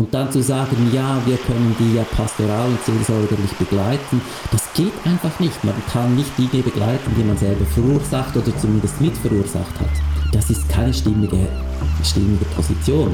[0.00, 4.94] Und dann zu sagen, ja, wir können die ja pastoral und seelsorgerlich begleiten, das geht
[5.04, 5.62] einfach nicht.
[5.62, 9.90] Man kann nicht Dinge begleiten, die man selber verursacht oder zumindest mitverursacht hat.
[10.32, 11.46] Das ist keine stimmige,
[12.02, 13.12] stimmige Position.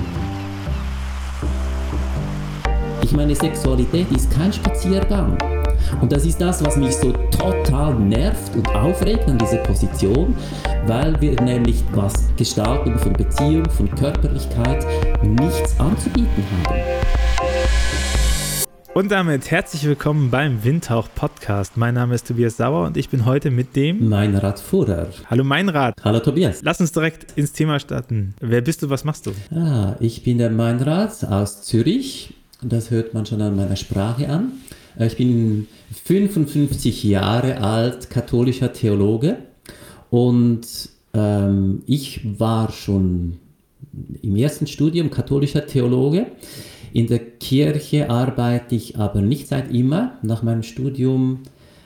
[3.02, 5.36] Ich meine, Sexualität ist kein Spaziergang.
[6.00, 10.34] Und das ist das, was mich so total nervt und aufregt an dieser Position,
[10.86, 14.84] weil wir nämlich was Gestaltung von Beziehung, von Körperlichkeit
[15.22, 16.80] nichts anzubieten haben.
[18.94, 21.76] Und damit herzlich willkommen beim Windhauch Podcast.
[21.76, 25.08] Mein Name ist Tobias Sauer und ich bin heute mit dem Meinrad Fuhrer.
[25.28, 25.94] Hallo Meinrad.
[26.02, 26.60] Hallo Tobias.
[26.62, 28.34] Lass uns direkt ins Thema starten.
[28.40, 29.32] Wer bist du, was machst du?
[29.54, 32.32] Ah, ich bin der Meinrad aus Zürich.
[32.62, 34.52] Das hört man schon an meiner Sprache an.
[34.98, 35.66] Äh, ich bin
[36.04, 39.38] 55 Jahre alt, katholischer Theologe
[40.10, 40.66] und
[41.14, 43.38] ähm, ich war schon
[44.22, 46.26] im ersten Studium katholischer Theologe.
[46.92, 50.18] In der Kirche arbeite ich aber nicht seit immer.
[50.22, 51.40] Nach meinem Studium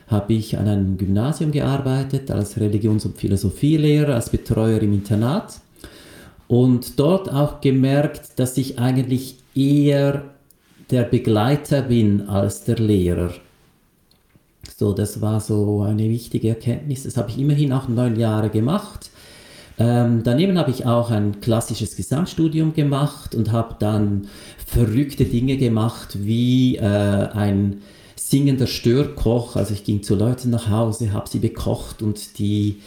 [0.07, 5.61] habe ich an einem Gymnasium gearbeitet, als Religions- und Philosophielehrer, als Betreuer im Internat
[6.51, 10.30] und dort auch gemerkt, dass ich eigentlich eher
[10.91, 13.33] der Begleiter bin als der Lehrer.
[14.77, 17.03] So, das war so eine wichtige Erkenntnis.
[17.03, 19.09] Das habe ich immerhin auch neun Jahre gemacht.
[19.79, 24.27] Ähm, daneben habe ich auch ein klassisches Gesangsstudium gemacht und habe dann
[24.65, 27.81] verrückte Dinge gemacht, wie äh, ein
[28.15, 29.55] singender Störkoch.
[29.55, 32.81] Also ich ging zu Leuten nach Hause, habe sie bekocht und die,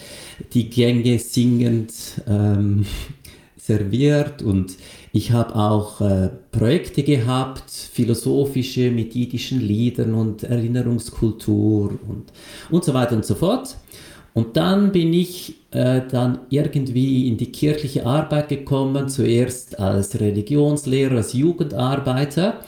[0.52, 1.92] die Gänge singend
[2.28, 2.86] ähm,
[3.67, 4.77] serviert und
[5.12, 12.33] ich habe auch äh, Projekte gehabt, philosophische mit jiddischen Liedern und Erinnerungskultur und,
[12.71, 13.77] und so weiter und so fort.
[14.34, 21.17] Und dann bin ich äh, dann irgendwie in die kirchliche Arbeit gekommen, zuerst als Religionslehrer,
[21.17, 22.61] als Jugendarbeiter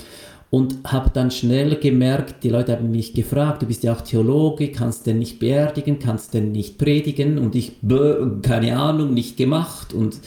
[0.48, 4.72] und habe dann schnell gemerkt, die Leute haben mich gefragt, du bist ja auch Theologe,
[4.72, 7.72] kannst denn nicht beerdigen, kannst denn nicht predigen und ich,
[8.42, 10.20] keine Ahnung, nicht gemacht und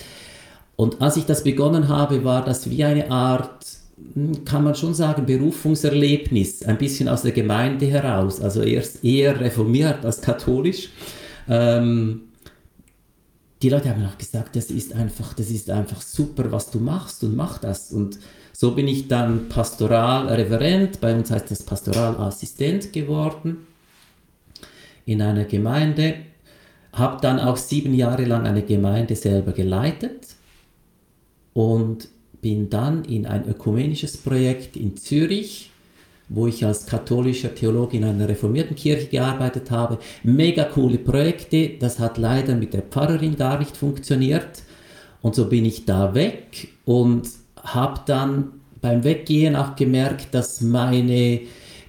[0.80, 3.66] und als ich das begonnen habe, war das wie eine Art,
[4.14, 9.38] hm, kann man schon sagen, Berufungserlebnis, ein bisschen aus der Gemeinde heraus, also erst eher
[9.42, 10.88] reformiert als katholisch.
[11.50, 12.22] Ähm,
[13.62, 17.26] die Leute haben auch gesagt, das ist einfach, das ist einfach super, was du machst
[17.26, 17.92] und mach das.
[17.92, 18.18] Und
[18.54, 23.68] so bin ich dann Pastoralreferent, bei uns heißt das Pastoralassistent geworden
[25.06, 26.16] in einer Gemeinde,
[26.94, 30.39] habe dann auch sieben Jahre lang eine Gemeinde selber geleitet
[31.60, 32.08] und
[32.40, 35.72] bin dann in ein ökumenisches Projekt in Zürich,
[36.30, 39.98] wo ich als katholischer Theologe in einer reformierten Kirche gearbeitet habe.
[40.24, 44.64] Mega coole Projekte, das hat leider mit der Pfarrerin gar nicht funktioniert.
[45.22, 47.28] Und so bin ich da weg und
[47.62, 51.42] habe dann beim Weggehen auch gemerkt, dass meine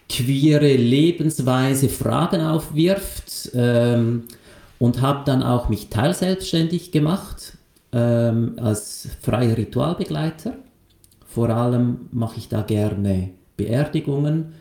[0.09, 4.25] queere Lebensweise Fragen aufwirft ähm,
[4.81, 7.53] und habe dann auch mich teilselbstständig gemacht
[7.93, 10.55] ähm, als freier Ritualbegleiter.
[11.27, 14.55] Vor allem mache ich da gerne Beerdigungen,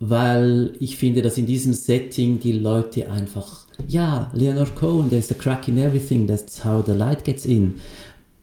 [0.00, 5.34] weil ich finde, dass in diesem Setting die Leute einfach, ja, Leonard Cohen, there's a
[5.34, 7.76] crack in everything, that's how the light gets in.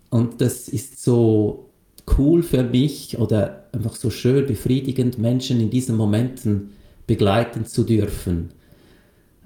[0.09, 1.69] Und das ist so
[2.17, 6.71] cool für mich oder einfach so schön befriedigend, Menschen in diesen Momenten
[7.07, 8.51] begleiten zu dürfen.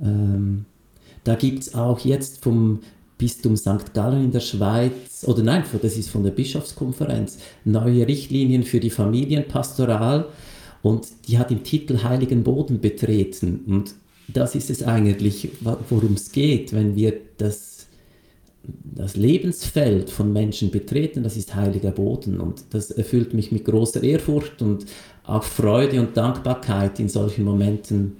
[0.01, 0.65] Ähm,
[1.23, 2.79] da gibt es auch jetzt vom
[3.17, 3.93] Bistum St.
[3.93, 8.89] Gallen in der Schweiz, oder nein, das ist von der Bischofskonferenz, neue Richtlinien für die
[8.89, 10.27] Familienpastoral
[10.81, 13.63] und die hat im Titel Heiligen Boden betreten.
[13.67, 13.95] Und
[14.27, 15.49] das ist es eigentlich,
[15.89, 17.87] worum es geht, wenn wir das,
[18.63, 22.39] das Lebensfeld von Menschen betreten, das ist heiliger Boden.
[22.39, 24.85] Und das erfüllt mich mit großer Ehrfurcht und
[25.23, 28.17] auch Freude und Dankbarkeit in solchen Momenten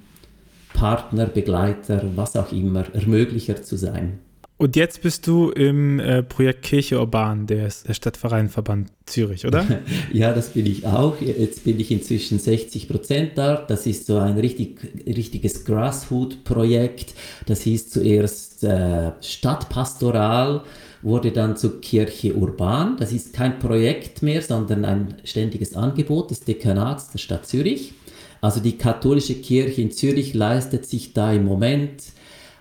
[0.72, 4.18] Partner, Begleiter, was auch immer, Ermöglicher zu sein.
[4.58, 9.66] Und jetzt bist du im äh, Projekt Kirche Urban, der, der Stadtvereinverband Zürich, oder?
[10.12, 11.20] ja, das bin ich auch.
[11.20, 13.56] Jetzt bin ich inzwischen 60 Prozent da.
[13.56, 17.12] Das ist so ein richtig, richtiges Grasshoot-Projekt.
[17.44, 20.62] Das hieß zuerst äh, Stadtpastoral,
[21.02, 22.96] wurde dann zur Kirche Urban.
[22.98, 27.92] Das ist kein Projekt mehr, sondern ein ständiges Angebot des Dekanats der Stadt Zürich.
[28.40, 32.15] Also die katholische Kirche in Zürich leistet sich da im Moment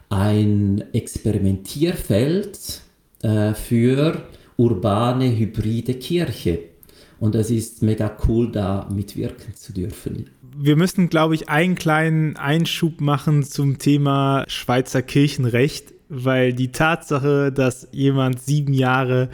[0.10, 2.82] ein Experimentierfeld
[3.22, 4.24] äh, für
[4.58, 6.60] urbane, hybride Kirche.
[7.20, 10.30] Und es ist mega cool, da mitwirken zu dürfen.
[10.58, 17.52] Wir müssen, glaube ich, einen kleinen Einschub machen zum Thema Schweizer Kirchenrecht, weil die Tatsache,
[17.52, 19.30] dass jemand sieben Jahre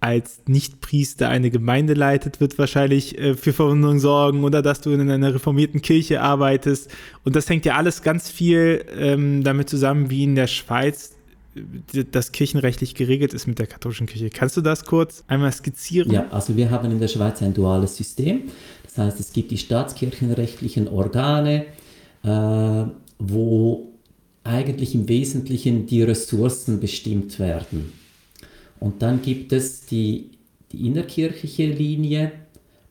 [0.00, 5.10] als Nichtpriester eine Gemeinde leitet, wird wahrscheinlich äh, für Verwunderung sorgen oder dass du in
[5.10, 6.90] einer reformierten Kirche arbeitest.
[7.24, 11.16] Und das hängt ja alles ganz viel ähm, damit zusammen, wie in der Schweiz
[11.54, 14.28] äh, das kirchenrechtlich geregelt ist mit der katholischen Kirche.
[14.30, 16.12] Kannst du das kurz einmal skizzieren?
[16.12, 18.42] Ja, also wir haben in der Schweiz ein duales System.
[18.84, 21.64] Das heißt, es gibt die staatskirchenrechtlichen Organe,
[22.22, 22.84] äh,
[23.18, 23.92] wo
[24.44, 27.92] eigentlich im Wesentlichen die Ressourcen bestimmt werden.
[28.80, 30.30] Und dann gibt es die,
[30.72, 32.32] die innerkirchliche Linie,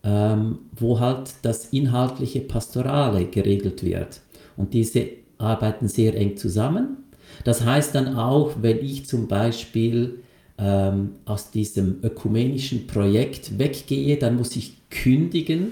[0.03, 4.21] ähm, wo halt das inhaltliche Pastorale geregelt wird.
[4.57, 6.97] Und diese arbeiten sehr eng zusammen.
[7.43, 10.19] Das heißt dann auch, wenn ich zum Beispiel
[10.57, 15.71] ähm, aus diesem ökumenischen Projekt weggehe, dann muss ich kündigen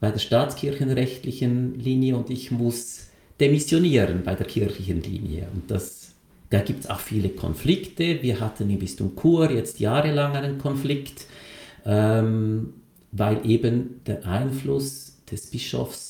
[0.00, 5.48] bei der staatskirchenrechtlichen Linie und ich muss demissionieren bei der kirchlichen Linie.
[5.54, 5.99] Und das,
[6.50, 8.22] da gibt es auch viele Konflikte.
[8.22, 11.26] Wir hatten im Bistum Chur jetzt jahrelang einen Konflikt,
[11.86, 12.74] ähm,
[13.12, 16.09] weil eben der Einfluss des Bischofs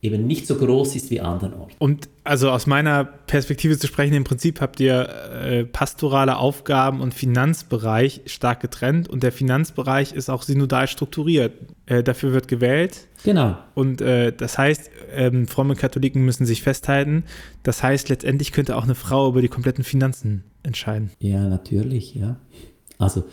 [0.00, 1.74] eben nicht so groß ist wie andernorts.
[1.78, 7.14] Und also aus meiner Perspektive zu sprechen, im Prinzip habt ihr äh, pastorale Aufgaben und
[7.14, 11.52] Finanzbereich stark getrennt und der Finanzbereich ist auch synodal strukturiert.
[11.86, 13.08] Äh, dafür wird gewählt.
[13.24, 13.56] Genau.
[13.74, 17.24] Und äh, das heißt, ähm, fromme Katholiken müssen sich festhalten.
[17.64, 21.10] Das heißt, letztendlich könnte auch eine Frau über die kompletten Finanzen entscheiden.
[21.18, 22.36] Ja, natürlich, ja.
[22.98, 23.24] Also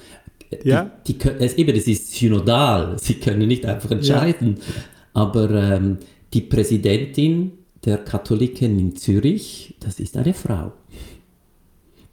[0.64, 0.92] ja?
[1.06, 2.98] Die, die, es, eben, das ist synodal.
[2.98, 4.58] Sie können nicht einfach entscheiden.
[4.58, 4.74] Ja.
[5.14, 5.98] Aber ähm,
[6.36, 7.54] die Präsidentin
[7.86, 10.74] der Katholiken in Zürich, das ist eine Frau.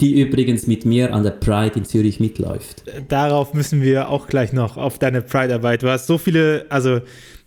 [0.01, 2.85] Die übrigens mit mir an der Pride in Zürich mitläuft.
[3.09, 5.83] Darauf müssen wir auch gleich noch, auf deine Pride-Arbeit.
[5.83, 7.01] Du hast so viele, also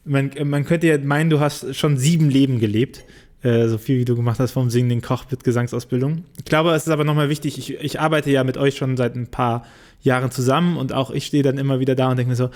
[0.04, 3.06] man, man könnte ja meinen, du hast schon sieben Leben gelebt.
[3.42, 6.26] Äh, so viel wie du gemacht hast vom Singen, den Koch mit Gesangsausbildung.
[6.38, 9.16] Ich glaube, es ist aber nochmal wichtig, ich, ich arbeite ja mit euch schon seit
[9.16, 9.66] ein paar
[10.02, 12.50] Jahren zusammen und auch ich stehe dann immer wieder da und denke mir so,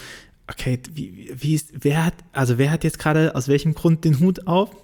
[0.49, 4.19] okay, wie, wie ist, wer hat, also wer hat jetzt gerade aus welchem Grund den
[4.19, 4.75] Hut auf?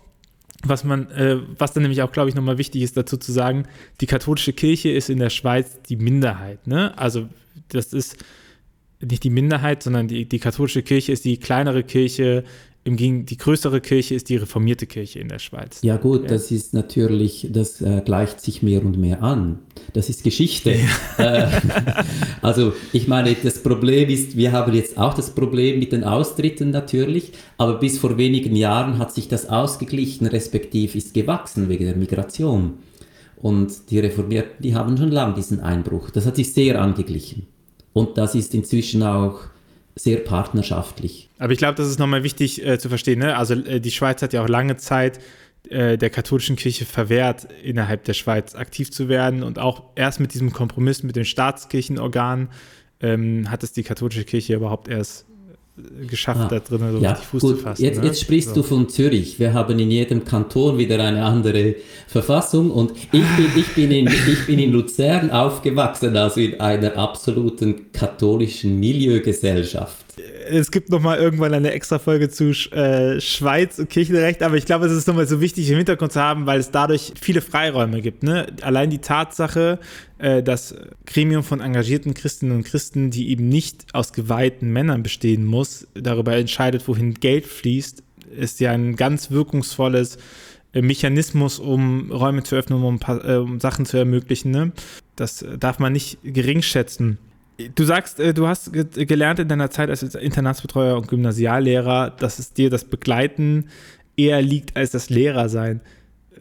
[0.63, 3.67] Was man, äh, was dann nämlich auch, glaube ich, nochmal wichtig ist, dazu zu sagen,
[4.01, 6.97] die katholische Kirche ist in der Schweiz die Minderheit, ne?
[6.97, 7.27] Also
[7.67, 8.23] das ist
[9.01, 12.43] nicht die Minderheit, sondern die, die katholische Kirche ist die kleinere Kirche
[12.85, 15.79] im Gegen die größere Kirche ist die reformierte Kirche in der Schweiz.
[15.81, 16.27] Ja gut, ja.
[16.29, 19.57] das ist natürlich, das äh, gleicht sich mehr und mehr an.
[19.93, 20.71] Das ist Geschichte.
[20.71, 20.85] Ja.
[21.17, 21.47] Äh,
[22.41, 26.69] also ich meine, das Problem ist, wir haben jetzt auch das Problem mit den Austritten
[26.71, 31.95] natürlich, aber bis vor wenigen Jahren hat sich das ausgeglichen, respektive ist gewachsen wegen der
[31.95, 32.73] Migration.
[33.37, 36.09] Und die Reformierten, die haben schon lange diesen Einbruch.
[36.09, 37.47] Das hat sich sehr angeglichen.
[37.93, 39.39] Und das ist inzwischen auch
[39.95, 41.29] sehr partnerschaftlich.
[41.39, 43.19] Aber ich glaube, das ist nochmal wichtig äh, zu verstehen.
[43.19, 43.37] Ne?
[43.37, 45.19] Also äh, die Schweiz hat ja auch lange Zeit
[45.69, 49.41] äh, der katholischen Kirche verwehrt, innerhalb der Schweiz aktiv zu werden.
[49.41, 52.49] Und auch erst mit diesem Kompromiss mit den Staatskirchenorganen
[52.99, 55.25] ähm, hat es die katholische Kirche überhaupt erst
[56.07, 57.83] geschafft, ah, da drin so ja, richtig Fuß gut, zu fassen.
[57.83, 58.07] Jetzt, ne?
[58.07, 58.55] jetzt sprichst so.
[58.55, 59.39] du von Zürich.
[59.39, 61.75] Wir haben in jedem Kanton wieder eine andere
[62.07, 66.97] Verfassung und ich bin, ich bin, in, ich bin in Luzern aufgewachsen, also in einer
[66.97, 70.04] absoluten katholischen Milieugesellschaft
[70.49, 74.65] es gibt noch mal irgendwann eine extra Folge zu äh, Schweiz und Kirchenrecht, aber ich
[74.65, 78.01] glaube, es ist nochmal so wichtig im Hintergrund zu haben, weil es dadurch viele Freiräume
[78.01, 78.23] gibt.
[78.23, 78.47] Ne?
[78.61, 79.79] Allein die Tatsache,
[80.17, 80.75] äh, das
[81.05, 86.35] Gremium von engagierten Christinnen und Christen, die eben nicht aus geweihten Männern bestehen muss, darüber
[86.35, 88.03] entscheidet, wohin Geld fließt,
[88.35, 90.17] ist ja ein ganz wirkungsvolles
[90.73, 94.51] äh, Mechanismus, um Räume zu öffnen, um, äh, um Sachen zu ermöglichen.
[94.51, 94.71] Ne?
[95.15, 97.17] Das darf man nicht geringschätzen.
[97.75, 102.53] Du sagst, äh, du hast gelernt in deiner Zeit als Internatsbetreuer und Gymnasiallehrer, dass es
[102.53, 103.67] dir das Begleiten
[104.17, 105.81] eher liegt als das Lehrersein.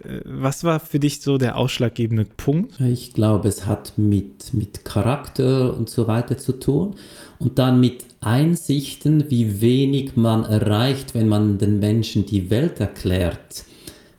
[0.03, 2.81] Äh, was war für dich so der ausschlaggebende Punkt?
[2.81, 6.97] Ich glaube, es hat mit, mit Charakter und so weiter zu tun
[7.39, 13.65] und dann mit Einsichten, wie wenig man erreicht, wenn man den Menschen die Welt erklärt.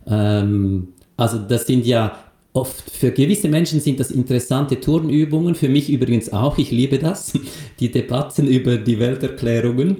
[0.08, 2.18] Ähm, also das sind ja
[2.56, 7.34] oft für gewisse Menschen sind das interessante Turnübungen, für mich übrigens auch, ich liebe das,
[7.80, 9.98] die Debatten über die Welterklärungen.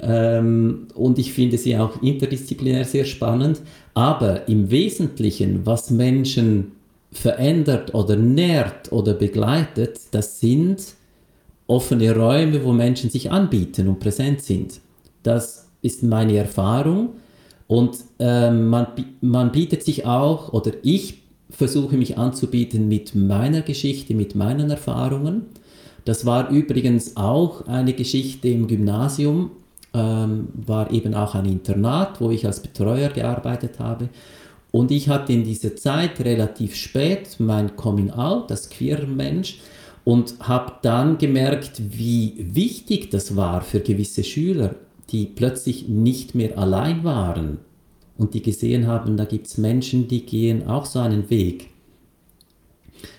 [0.00, 3.62] Ähm, und ich finde sie auch interdisziplinär sehr spannend.
[3.94, 6.72] Aber im Wesentlichen, was Menschen
[7.10, 10.82] verändert oder nährt oder begleitet, das sind
[11.66, 14.80] offene Räume, wo Menschen sich anbieten und präsent sind.
[15.22, 17.10] Das ist meine Erfahrung.
[17.66, 18.88] Und ähm, man,
[19.22, 21.23] man bietet sich auch, oder ich
[21.56, 25.42] versuche mich anzubieten mit meiner Geschichte, mit meinen Erfahrungen.
[26.04, 29.52] Das war übrigens auch eine Geschichte im Gymnasium,
[29.94, 34.08] ähm, war eben auch ein Internat, wo ich als Betreuer gearbeitet habe.
[34.70, 39.60] Und ich hatte in dieser Zeit relativ spät mein Coming Out als queerer Mensch.
[40.02, 44.74] Und habe dann gemerkt, wie wichtig das war für gewisse Schüler,
[45.08, 47.56] die plötzlich nicht mehr allein waren
[48.16, 51.70] und die gesehen haben, da gibt es Menschen, die gehen auch so einen Weg.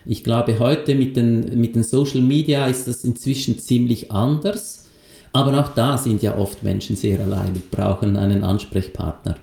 [0.06, 4.88] Ich glaube, heute mit den, mit den Social Media ist das inzwischen ziemlich anders,
[5.34, 9.38] aber auch da sind ja oft Menschen sehr allein und brauchen einen Ansprechpartner.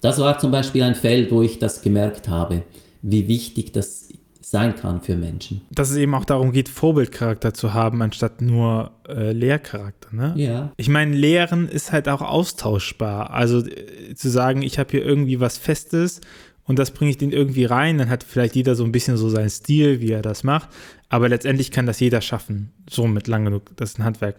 [0.00, 2.62] Das war zum Beispiel ein Feld, wo ich das gemerkt habe,
[3.02, 4.08] wie wichtig das
[4.40, 5.62] sein kann für Menschen.
[5.70, 10.14] Dass es eben auch darum geht, Vorbildcharakter zu haben, anstatt nur äh, Lehrcharakter.
[10.14, 10.32] Ne?
[10.36, 10.72] Ja.
[10.76, 13.30] Ich meine, Lehren ist halt auch austauschbar.
[13.30, 16.20] Also äh, zu sagen, ich habe hier irgendwie was Festes
[16.64, 19.28] und das bringe ich den irgendwie rein, dann hat vielleicht jeder so ein bisschen so
[19.28, 20.68] seinen Stil, wie er das macht.
[21.08, 23.74] Aber letztendlich kann das jeder schaffen, so mit lang genug.
[23.76, 24.36] Das ist ein Handwerk.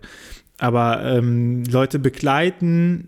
[0.60, 3.08] Aber ähm, Leute begleiten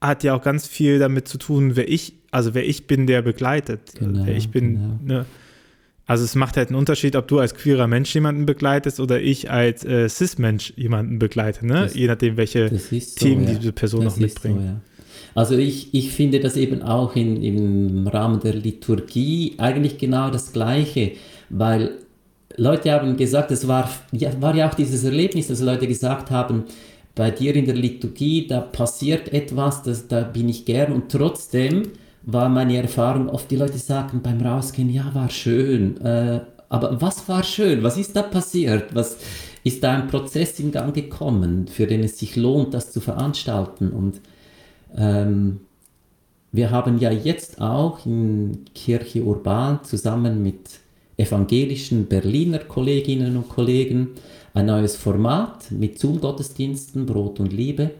[0.00, 3.22] hat ja auch ganz viel damit zu tun, wer ich, also wer ich bin, der
[3.22, 3.94] begleitet.
[3.98, 5.20] Genau, wer ich bin, genau.
[5.20, 5.26] ne?
[6.06, 9.50] Also es macht halt einen Unterschied, ob du als queerer Mensch jemanden begleitest oder ich
[9.50, 11.82] als äh, cis-Mensch jemanden begleite, ne?
[11.82, 13.54] Das- Je nachdem, welche so, Themen ja.
[13.54, 14.60] diese Person Das noch mitbringt.
[14.60, 14.80] So, ja.
[15.34, 20.52] Also ich, ich finde das eben auch in, im Rahmen der Liturgie eigentlich genau das
[20.52, 21.12] Gleiche,
[21.50, 21.98] weil
[22.56, 26.64] Leute haben gesagt, es war ja, war ja auch dieses Erlebnis, dass Leute gesagt haben,
[27.14, 31.82] bei dir in der Liturgie, da passiert etwas, das, da bin ich gern und trotzdem
[32.26, 37.28] war meine Erfahrung oft, die Leute sagen beim Rausgehen, ja, war schön, äh, aber was
[37.28, 37.82] war schön?
[37.82, 38.94] Was ist da passiert?
[38.94, 39.16] Was
[39.62, 43.90] ist da ein Prozess in Gang gekommen, für den es sich lohnt, das zu veranstalten?
[43.90, 44.20] Und
[44.96, 45.60] ähm,
[46.50, 50.80] wir haben ja jetzt auch in Kirche Urban zusammen mit
[51.16, 54.10] evangelischen Berliner Kolleginnen und Kollegen
[54.52, 57.92] ein neues Format mit Zoom-Gottesdiensten, Brot und Liebe.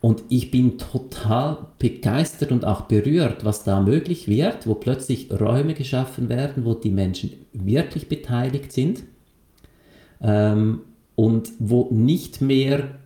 [0.00, 5.74] Und ich bin total begeistert und auch berührt, was da möglich wird, wo plötzlich Räume
[5.74, 9.02] geschaffen werden, wo die Menschen wirklich beteiligt sind
[10.20, 10.82] ähm,
[11.16, 12.98] und wo nicht mehr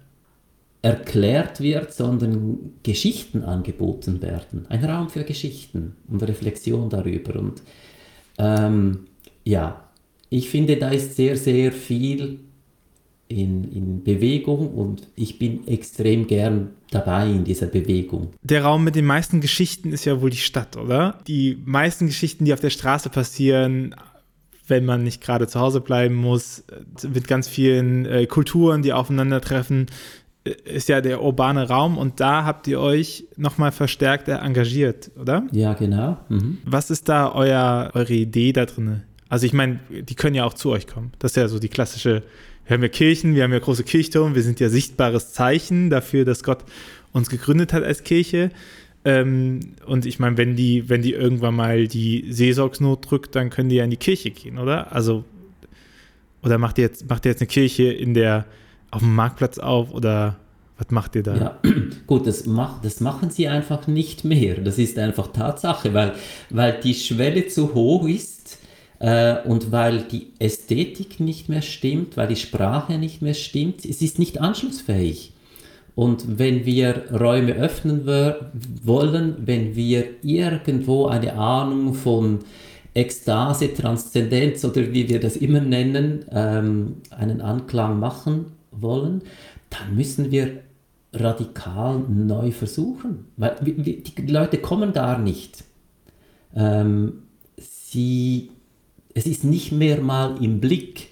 [0.82, 4.66] erklärt wird, sondern Geschichten angeboten werden.
[4.68, 7.38] Ein Raum für Geschichten und Reflexion darüber.
[7.38, 7.62] Und
[8.37, 9.06] ähm,
[9.44, 9.88] ja,
[10.28, 12.40] ich finde, da ist sehr, sehr viel
[13.32, 18.32] in, in Bewegung und ich bin extrem gern dabei in dieser Bewegung.
[18.42, 21.18] Der Raum mit den meisten Geschichten ist ja wohl die Stadt, oder?
[21.26, 23.94] Die meisten Geschichten, die auf der Straße passieren,
[24.68, 26.64] wenn man nicht gerade zu Hause bleiben muss,
[27.02, 29.86] mit ganz vielen äh, Kulturen, die aufeinandertreffen,
[30.44, 35.44] äh, ist ja der urbane Raum und da habt ihr euch nochmal verstärkt engagiert, oder?
[35.52, 36.18] Ja, genau.
[36.28, 36.58] Mhm.
[36.64, 39.02] Was ist da euer, eure Idee da drin?
[39.28, 41.12] Also ich meine, die können ja auch zu euch kommen.
[41.18, 42.22] Das ist ja so die klassische,
[42.72, 46.24] wir haben ja Kirchen, wir haben ja große Kirchtürme, wir sind ja sichtbares Zeichen dafür,
[46.24, 46.64] dass Gott
[47.12, 48.48] uns gegründet hat als Kirche.
[49.04, 53.68] Ähm, und ich meine, wenn die, wenn die irgendwann mal die Seelsorgsnot drückt, dann können
[53.68, 54.90] die ja in die Kirche gehen, oder?
[54.90, 55.24] Also,
[56.42, 58.46] oder macht ihr jetzt, macht ihr jetzt eine Kirche in der,
[58.90, 60.38] auf dem Marktplatz auf oder
[60.78, 61.36] was macht ihr da?
[61.36, 61.60] Ja,
[62.06, 64.54] gut, das, mach, das machen sie einfach nicht mehr.
[64.54, 66.14] Das ist einfach Tatsache, weil,
[66.48, 68.41] weil die Schwelle zu hoch ist
[69.47, 73.85] und weil die Ästhetik nicht mehr stimmt, weil die Sprache nicht mehr stimmt.
[73.85, 75.32] Es ist nicht anschlussfähig.
[75.94, 82.38] Und wenn wir Räume öffnen wollen, wenn wir irgendwo eine Ahnung von
[82.94, 89.23] Ekstase, Transzendenz oder wie wir das immer nennen, ähm, einen Anklang machen wollen,
[89.71, 90.61] dann müssen wir
[91.12, 93.26] radikal neu versuchen.
[93.37, 95.64] Weil die Leute kommen gar nicht.
[96.54, 97.25] Ähm,
[97.59, 98.50] sie,
[99.14, 101.09] es ist nicht mehr mal im Blick.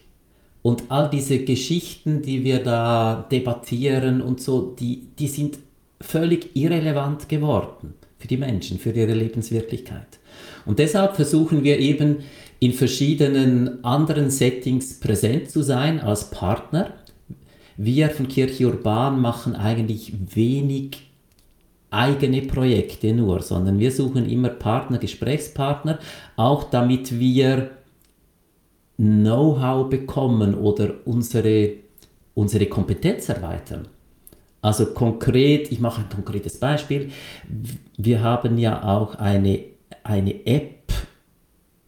[0.63, 5.59] Und all diese Geschichten, die wir da debattieren und so, die, die sind
[6.01, 10.19] völlig irrelevant geworden für die Menschen, für ihre Lebenswirklichkeit.
[10.67, 12.19] Und deshalb versuchen wir eben
[12.59, 16.93] in verschiedenen anderen Settings präsent zu sein als Partner.
[17.79, 21.11] Wir von Kirche Urban machen eigentlich wenig
[21.91, 25.99] eigene Projekte nur, sondern wir suchen immer Partner, Gesprächspartner,
[26.37, 27.71] auch damit wir
[29.01, 31.73] Know-how bekommen oder unsere,
[32.35, 33.89] unsere Kompetenz erweitern.
[34.61, 37.11] Also konkret, ich mache ein konkretes Beispiel.
[37.97, 39.61] Wir haben ja auch eine,
[40.03, 40.93] eine App,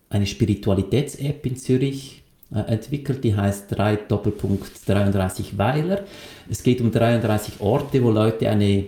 [0.09, 6.05] eine Spiritualitäts-App in Zürich äh, entwickelt, die heißt 3 Doppelpunkt 33 Weiler.
[6.49, 8.87] Es geht um 33 Orte, wo Leute eine,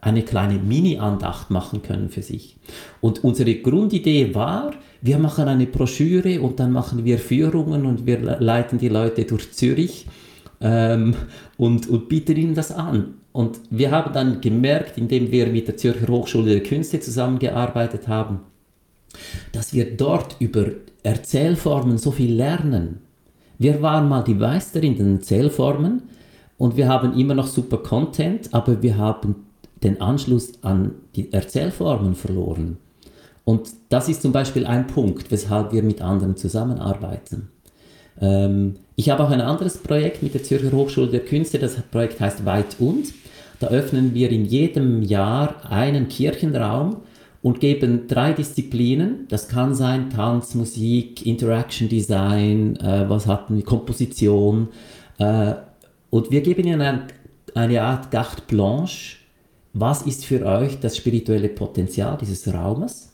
[0.00, 2.56] eine kleine Mini-Andacht machen können für sich.
[3.00, 8.20] Und unsere Grundidee war, wir machen eine Broschüre und dann machen wir Führungen und wir
[8.20, 10.06] le- leiten die Leute durch Zürich
[10.62, 11.14] ähm,
[11.58, 13.14] und, und bieten ihnen das an.
[13.32, 18.40] Und wir haben dann gemerkt, indem wir mit der Zürcher Hochschule der Künste zusammengearbeitet haben,
[19.52, 20.68] dass wir dort über
[21.02, 23.00] Erzählformen so viel lernen,
[23.58, 26.04] wir waren mal die Meister in den Zählformen
[26.56, 29.36] und wir haben immer noch super Content, aber wir haben
[29.82, 32.78] den Anschluss an die Erzählformen verloren.
[33.44, 37.48] Und das ist zum Beispiel ein Punkt, weshalb wir mit anderen zusammenarbeiten.
[38.20, 42.20] Ähm, ich habe auch ein anderes Projekt mit der Zürcher Hochschule der Künste, das Projekt
[42.20, 43.12] heißt Weit und.
[43.60, 46.98] Da öffnen wir in jedem Jahr einen Kirchenraum
[47.42, 49.26] und geben drei Disziplinen.
[49.28, 54.68] Das kann sein Tanz, Musik, Interaction Design, äh, was hatten wir, Komposition.
[55.18, 55.54] Äh,
[56.10, 57.02] und wir geben ihnen ein,
[57.54, 59.18] eine Art Carte Blanche.
[59.72, 63.13] Was ist für euch das spirituelle Potenzial dieses Raumes?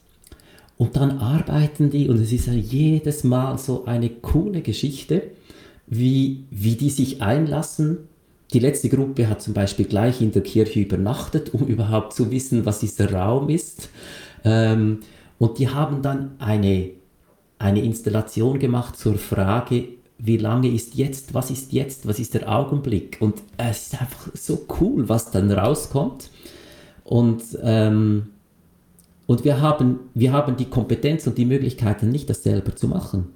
[0.81, 5.25] Und dann arbeiten die, und es ist ja jedes Mal so eine coole Geschichte,
[5.87, 8.09] wie, wie die sich einlassen.
[8.55, 12.65] Die letzte Gruppe hat zum Beispiel gleich in der Kirche übernachtet, um überhaupt zu wissen,
[12.65, 13.91] was dieser Raum ist.
[14.43, 15.01] Ähm,
[15.37, 16.93] und die haben dann eine,
[17.59, 19.85] eine Installation gemacht zur Frage,
[20.17, 23.19] wie lange ist jetzt, was ist jetzt, was ist der Augenblick?
[23.21, 26.31] Und es ist einfach so cool, was dann rauskommt.
[27.05, 28.29] Und ähm,
[29.31, 33.29] und wir haben, wir haben die Kompetenz und die Möglichkeiten, nicht das selber zu machen.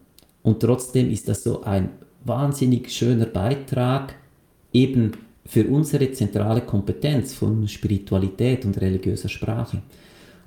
[0.43, 1.89] Und trotzdem ist das so ein
[2.25, 4.17] wahnsinnig schöner Beitrag
[4.73, 5.13] eben
[5.47, 9.83] für unsere zentrale Kompetenz von Spiritualität und religiöser Sprache.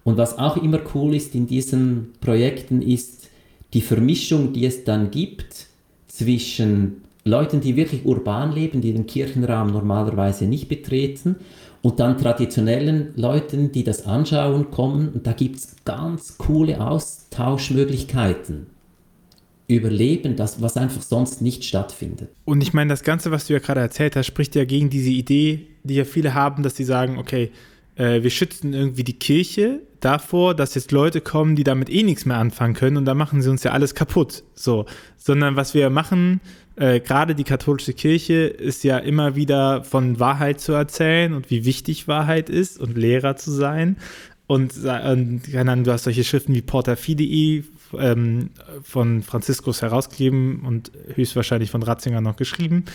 [0.03, 3.29] Und was auch immer cool ist in diesen Projekten, ist
[3.73, 5.67] die Vermischung, die es dann gibt
[6.09, 11.37] zwischen Leuten, die wirklich urban leben, die den Kirchenraum normalerweise nicht betreten
[11.81, 15.09] und dann traditionellen Leuten, die das anschauen, kommen.
[15.09, 18.67] Und da gibt es ganz coole Austauschmöglichkeiten.
[19.67, 22.29] Überleben, das, was einfach sonst nicht stattfindet.
[22.45, 25.09] Und ich meine, das Ganze, was du ja gerade erzählt hast, spricht ja gegen diese
[25.09, 27.51] Idee, die ja viele haben, dass sie sagen, okay,
[27.95, 32.25] äh, wir schützen irgendwie die Kirche davor, dass jetzt Leute kommen, die damit eh nichts
[32.25, 34.43] mehr anfangen können und da machen sie uns ja alles kaputt.
[34.53, 34.85] So,
[35.17, 36.39] sondern was wir machen,
[36.77, 41.65] äh, gerade die katholische Kirche ist ja immer wieder von Wahrheit zu erzählen und wie
[41.65, 43.97] wichtig Wahrheit ist und Lehrer zu sein.
[44.45, 47.63] Und, und du hast solche Schriften wie Porta Fidei
[47.97, 48.51] ähm,
[48.83, 52.85] von Franziskus herausgegeben und höchstwahrscheinlich von Ratzinger noch geschrieben,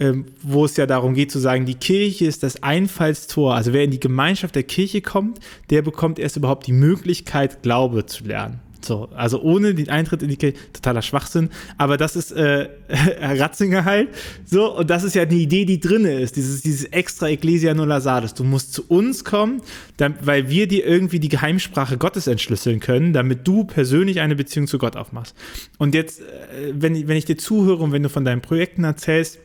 [0.00, 3.54] ähm, wo es ja darum geht zu sagen, die Kirche ist das Einfallstor.
[3.54, 5.38] Also wer in die Gemeinschaft der Kirche kommt,
[5.70, 8.60] der bekommt erst überhaupt die Möglichkeit, Glaube zu lernen.
[8.84, 11.50] So, also ohne den Eintritt in die Kirche, totaler Schwachsinn.
[11.78, 12.68] Aber das ist äh,
[13.20, 14.08] Ratzinger halt.
[14.44, 16.36] So, und das ist ja die Idee, die drin ist.
[16.36, 18.34] Dieses, dieses extra Ecclesia nulla Sardes.
[18.34, 19.62] Du musst zu uns kommen,
[19.96, 24.66] dann, weil wir dir irgendwie die Geheimsprache Gottes entschlüsseln können, damit du persönlich eine Beziehung
[24.66, 25.34] zu Gott aufmachst.
[25.78, 29.38] Und jetzt, äh, wenn, wenn ich dir zuhöre und wenn du von deinen Projekten erzählst,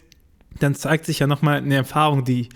[0.59, 2.49] dann zeigt sich ja nochmal eine Erfahrung, die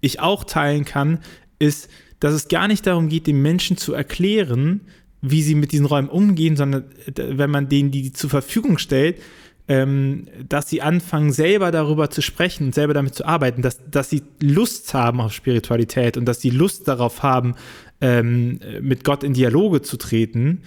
[0.00, 1.20] ich auch teilen kann,
[1.58, 1.88] ist,
[2.20, 4.80] dass es gar nicht darum geht, den Menschen zu erklären,
[5.26, 9.16] wie sie mit diesen Räumen umgehen, sondern äh, wenn man denen die zur Verfügung stellt,
[9.66, 14.10] ähm, dass sie anfangen, selber darüber zu sprechen und selber damit zu arbeiten, dass, dass
[14.10, 17.54] sie Lust haben auf Spiritualität und dass sie Lust darauf haben,
[18.02, 20.60] ähm, mit Gott in Dialoge zu treten.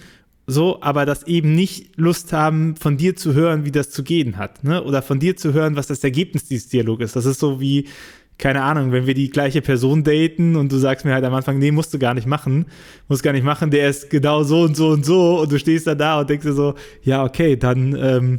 [0.50, 4.38] So, aber dass eben nicht Lust haben, von dir zu hören, wie das zu gehen
[4.38, 4.82] hat, ne?
[4.82, 7.16] Oder von dir zu hören, was das Ergebnis dieses Dialogs ist.
[7.16, 7.86] Das ist so wie,
[8.38, 11.58] keine Ahnung, wenn wir die gleiche Person daten und du sagst mir halt am Anfang,
[11.58, 12.66] nee, musst du gar nicht machen,
[13.08, 15.88] musst gar nicht machen, der ist genau so und so und so und du stehst
[15.88, 18.38] dann da und denkst dir so, ja, okay, dann ähm,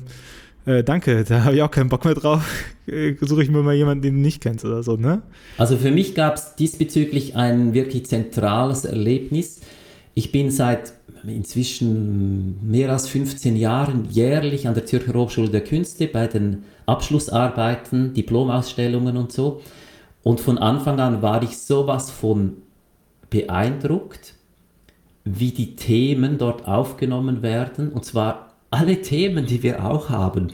[0.65, 2.43] äh, danke, da habe ich auch keinen Bock mehr drauf.
[3.21, 5.21] Suche ich mir mal jemanden, den du nicht kennst oder so, ne?
[5.57, 9.61] Also für mich gab es diesbezüglich ein wirklich zentrales Erlebnis.
[10.13, 10.93] Ich bin seit
[11.27, 18.13] inzwischen mehr als 15 Jahren jährlich an der Zürcher Hochschule der Künste bei den Abschlussarbeiten,
[18.13, 19.61] Diplomausstellungen und so.
[20.23, 22.57] Und von Anfang an war ich sowas von
[23.29, 24.35] beeindruckt,
[25.23, 27.91] wie die Themen dort aufgenommen werden.
[27.91, 30.51] Und zwar alle Themen, die wir auch haben.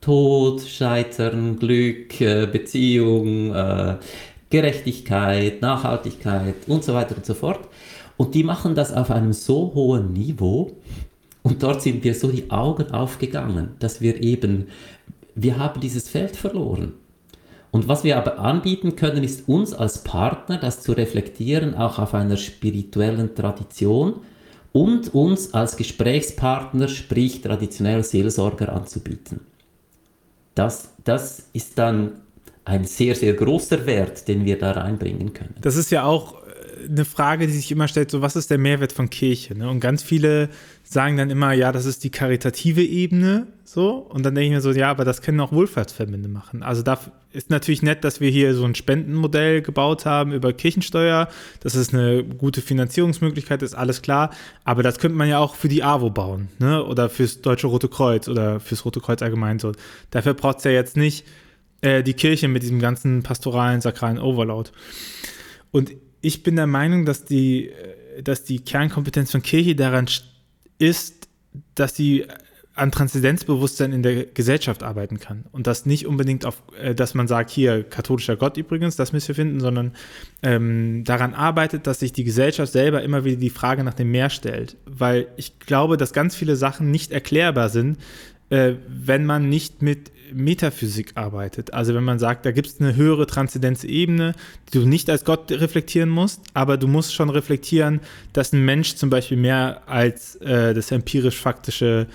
[0.00, 3.96] Tod, Scheitern, Glück, äh, Beziehung, äh,
[4.50, 7.60] Gerechtigkeit, Nachhaltigkeit und so weiter und so fort.
[8.16, 10.72] Und die machen das auf einem so hohen Niveau.
[11.42, 14.68] Und dort sind wir so die Augen aufgegangen, dass wir eben,
[15.34, 16.94] wir haben dieses Feld verloren.
[17.72, 22.14] Und was wir aber anbieten können, ist uns als Partner das zu reflektieren, auch auf
[22.14, 24.20] einer spirituellen Tradition
[24.72, 29.40] und uns als Gesprächspartner, sprich traditionell Seelsorger anzubieten.
[30.54, 32.20] Das, das ist dann
[32.66, 35.54] ein sehr, sehr großer Wert, den wir da reinbringen können.
[35.62, 36.41] Das ist ja auch
[36.88, 39.56] eine Frage, die sich immer stellt, so was ist der Mehrwert von Kirche?
[39.56, 39.68] Ne?
[39.68, 40.48] Und ganz viele
[40.82, 43.90] sagen dann immer, ja, das ist die karitative Ebene, so.
[43.90, 46.62] Und dann denke ich mir so, ja, aber das können auch Wohlfahrtsverbände machen.
[46.62, 46.98] Also da
[47.32, 51.28] ist natürlich nett, dass wir hier so ein Spendenmodell gebaut haben über Kirchensteuer.
[51.60, 54.30] Das ist eine gute Finanzierungsmöglichkeit, ist alles klar.
[54.64, 56.84] Aber das könnte man ja auch für die AWO bauen, ne?
[56.84, 59.72] Oder fürs Deutsche Rote Kreuz oder fürs Rote Kreuz allgemein so.
[60.10, 61.24] Dafür braucht es ja jetzt nicht
[61.80, 64.70] äh, die Kirche mit diesem ganzen pastoralen, sakralen Overload.
[65.70, 65.92] Und
[66.22, 70.06] ich bin der Meinung, dass die, äh, dass die Kernkompetenz von Kirche daran
[70.78, 71.28] ist,
[71.74, 72.26] dass sie
[72.74, 75.44] an Transzendenzbewusstsein in der Gesellschaft arbeiten kann.
[75.52, 79.28] Und das nicht unbedingt auf, äh, dass man sagt, hier, katholischer Gott übrigens, das müssen
[79.28, 79.92] wir finden, sondern
[80.42, 84.30] ähm, daran arbeitet, dass sich die Gesellschaft selber immer wieder die Frage nach dem Mehr
[84.30, 84.76] stellt.
[84.86, 87.98] Weil ich glaube, dass ganz viele Sachen nicht erklärbar sind,
[88.48, 91.72] äh, wenn man nicht mit Metaphysik arbeitet.
[91.72, 94.34] Also wenn man sagt, da gibt es eine höhere Transzendenzebene,
[94.72, 98.00] die du nicht als Gott reflektieren musst, aber du musst schon reflektieren,
[98.32, 102.06] dass ein Mensch zum Beispiel mehr als äh, das empirisch-faktische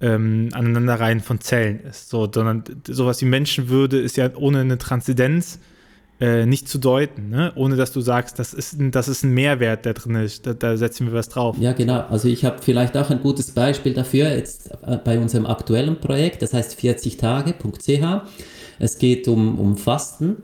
[0.00, 2.08] ähm, Aneinanderreihen von Zellen ist.
[2.08, 5.58] So, sondern sowas wie Menschenwürde ist ja ohne eine Transzendenz
[6.20, 7.52] äh, nicht zu deuten, ne?
[7.54, 10.76] ohne dass du sagst, das ist, das ist ein Mehrwert, der drin ist, da, da
[10.76, 11.56] setzen wir was drauf.
[11.60, 12.04] Ja, genau.
[12.10, 16.42] Also ich habe vielleicht auch ein gutes Beispiel dafür jetzt äh, bei unserem aktuellen Projekt,
[16.42, 18.22] das heißt 40tage.ch.
[18.80, 20.36] Es geht um, um Fasten.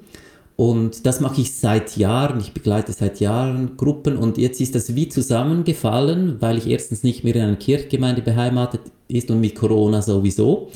[0.56, 2.38] Und das mache ich seit Jahren.
[2.38, 7.24] Ich begleite seit Jahren Gruppen und jetzt ist das wie zusammengefallen, weil ich erstens nicht
[7.24, 10.70] mehr in einer Kirchgemeinde beheimatet ist und mit Corona sowieso.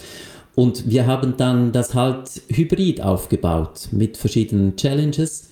[0.58, 5.50] Und wir haben dann das halt hybrid aufgebaut mit verschiedenen Challenges.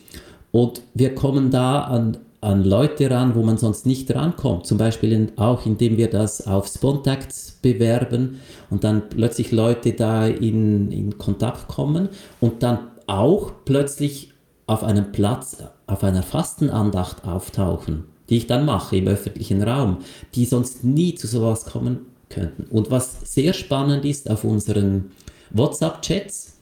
[0.50, 4.66] Und wir kommen da an, an Leute ran, wo man sonst nicht rankommt.
[4.66, 10.26] Zum Beispiel in, auch indem wir das auf Spontax bewerben und dann plötzlich Leute da
[10.26, 12.08] in, in Kontakt kommen
[12.40, 14.32] und dann auch plötzlich
[14.66, 19.98] auf einem Platz, auf einer Fastenandacht auftauchen, die ich dann mache im öffentlichen Raum,
[20.34, 22.64] die sonst nie zu sowas kommen könnten.
[22.64, 25.12] Und was sehr spannend ist auf unseren
[25.50, 26.54] WhatsApp-Chats,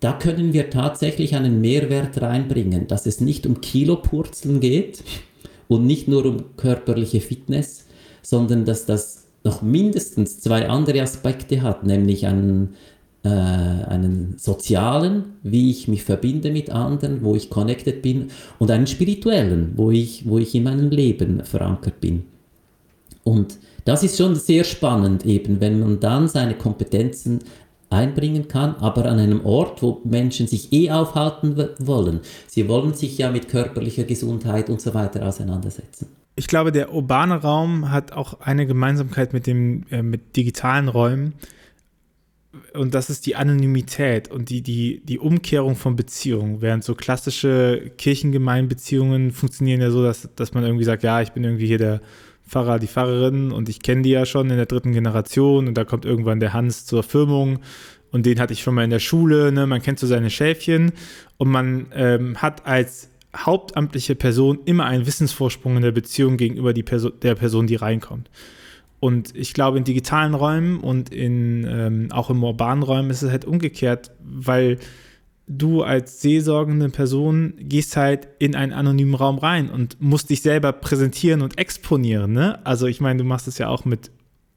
[0.00, 5.04] da können wir tatsächlich einen Mehrwert reinbringen, dass es nicht um Kilopurzeln geht
[5.68, 7.86] und nicht nur um körperliche Fitness,
[8.20, 12.74] sondern dass das noch mindestens zwei andere Aspekte hat, nämlich einen,
[13.24, 18.28] äh, einen sozialen, wie ich mich verbinde mit anderen, wo ich connected bin,
[18.58, 22.24] und einen spirituellen, wo ich, wo ich in meinem Leben verankert bin.
[23.24, 27.40] Und das ist schon sehr spannend eben, wenn man dann seine Kompetenzen
[27.90, 32.20] einbringen kann, aber an einem Ort, wo Menschen sich eh aufhalten wollen.
[32.46, 36.08] Sie wollen sich ja mit körperlicher Gesundheit und so weiter auseinandersetzen.
[36.34, 41.34] Ich glaube, der urbane Raum hat auch eine Gemeinsamkeit mit dem äh, mit digitalen Räumen
[42.74, 46.60] und das ist die Anonymität und die, die, die Umkehrung von Beziehungen.
[46.60, 51.44] Während so klassische Kirchengemeinbeziehungen funktionieren ja so, dass, dass man irgendwie sagt, ja, ich bin
[51.44, 52.00] irgendwie hier der
[52.52, 55.84] Pfarrer, die Pfarrerin und ich kenne die ja schon in der dritten Generation und da
[55.84, 57.60] kommt irgendwann der Hans zur Firmung
[58.10, 59.66] und den hatte ich schon mal in der Schule, ne?
[59.66, 60.92] man kennt so seine Schäfchen
[61.38, 66.82] und man ähm, hat als hauptamtliche Person immer einen Wissensvorsprung in der Beziehung gegenüber die
[66.82, 68.28] Person, der Person, die reinkommt.
[69.00, 73.30] Und ich glaube, in digitalen Räumen und in, ähm, auch in urbanen Räumen ist es
[73.30, 74.78] halt umgekehrt, weil
[75.58, 80.72] du als seelsorgende Person gehst halt in einen anonymen Raum rein und musst dich selber
[80.72, 82.32] präsentieren und exponieren.
[82.32, 82.64] Ne?
[82.64, 84.10] Also ich meine, du machst es ja auch mit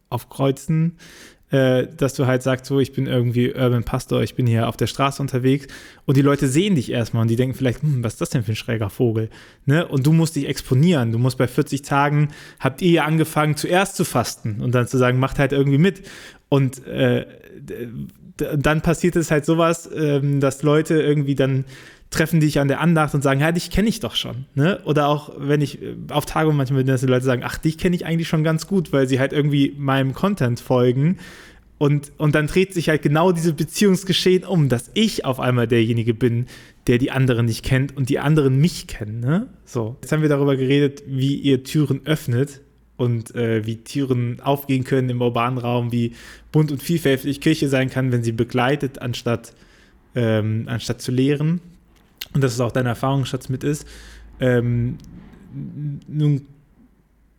[0.10, 0.98] auf Kreuzen,
[1.52, 4.78] äh, dass du halt sagst, so, ich bin irgendwie Urban Pastor, ich bin hier auf
[4.78, 5.68] der Straße unterwegs
[6.06, 8.44] und die Leute sehen dich erstmal und die denken vielleicht, hm, was ist das denn
[8.44, 9.30] für ein schräger Vogel?
[9.66, 9.88] Ne?
[9.88, 11.12] Und du musst dich exponieren.
[11.12, 12.30] Du musst bei 40 Tagen,
[12.60, 16.02] habt ihr ja angefangen zuerst zu fasten und dann zu sagen, macht halt irgendwie mit.
[16.50, 17.26] Und äh,
[18.38, 21.66] dann passiert es halt sowas, ähm, dass Leute irgendwie dann
[22.16, 24.46] treffen dich an der Andacht und sagen, ja, dich kenne ich doch schon.
[24.56, 24.80] Ne?
[24.86, 27.78] Oder auch, wenn ich äh, auf Tagungen manchmal bin, dass die Leute sagen, ach, dich
[27.78, 31.18] kenne ich eigentlich schon ganz gut, weil sie halt irgendwie meinem Content folgen.
[31.78, 36.14] Und, und dann dreht sich halt genau diese Beziehungsgeschehen um, dass ich auf einmal derjenige
[36.14, 36.46] bin,
[36.88, 39.20] der die anderen nicht kennt und die anderen mich kennen.
[39.20, 39.48] Ne?
[39.66, 42.62] So, jetzt haben wir darüber geredet, wie ihr Türen öffnet
[42.96, 46.14] und äh, wie Türen aufgehen können im urbanen Raum, wie
[46.54, 49.54] bunt und vielfältig Kirche sein kann, wenn sie begleitet, anstatt,
[50.16, 51.60] ähm, anstatt zu lehren.
[52.34, 53.88] Und dass es auch dein Erfahrungsschatz mit ist.
[54.40, 54.98] Ähm,
[56.08, 56.48] nun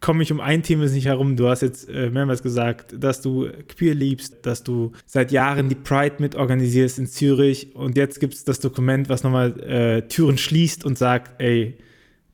[0.01, 1.37] komme ich um ein Thema nicht herum.
[1.37, 5.75] Du hast jetzt äh, mehrmals gesagt, dass du queer liebst, dass du seit Jahren die
[5.75, 10.85] Pride mitorganisierst in Zürich und jetzt gibt es das Dokument, was nochmal äh, Türen schließt
[10.85, 11.77] und sagt, ey,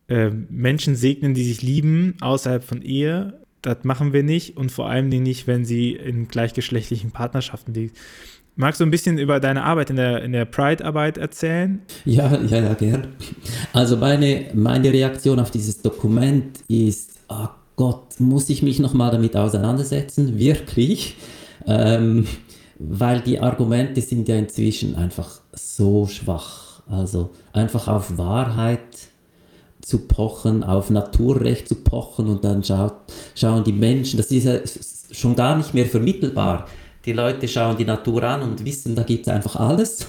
[0.09, 3.41] äh, Menschen segnen, die sich lieben, außerhalb von Ehe.
[3.63, 7.93] Das machen wir nicht und vor allem nicht, wenn sie in gleichgeschlechtlichen Partnerschaften liegen.
[8.55, 11.81] Magst du ein bisschen über deine Arbeit in der, in der Pride-Arbeit erzählen?
[12.05, 13.09] Ja, ja, ja, gern.
[13.73, 19.37] Also meine, meine Reaktion auf dieses Dokument ist, oh Gott, muss ich mich nochmal damit
[19.37, 20.39] auseinandersetzen?
[20.39, 21.17] Wirklich?
[21.67, 22.27] Ähm,
[22.79, 26.83] weil die Argumente sind ja inzwischen einfach so schwach.
[26.87, 28.81] Also einfach auf Wahrheit
[29.81, 32.95] zu pochen, auf Naturrecht zu pochen und dann schaut,
[33.35, 34.59] schauen die Menschen, das ist ja
[35.11, 36.67] schon gar nicht mehr vermittelbar.
[37.05, 40.07] Die Leute schauen die Natur an und wissen, da gibt es einfach alles.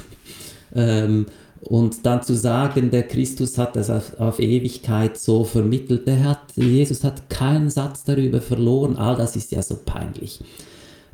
[0.76, 1.26] Ähm,
[1.62, 6.42] und dann zu sagen, der Christus hat das auf, auf, Ewigkeit so vermittelt, der hat,
[6.56, 10.42] Jesus hat keinen Satz darüber verloren, all das ist ja so peinlich.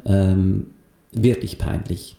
[0.05, 0.67] Ähm,
[1.11, 2.15] wirklich peinlich.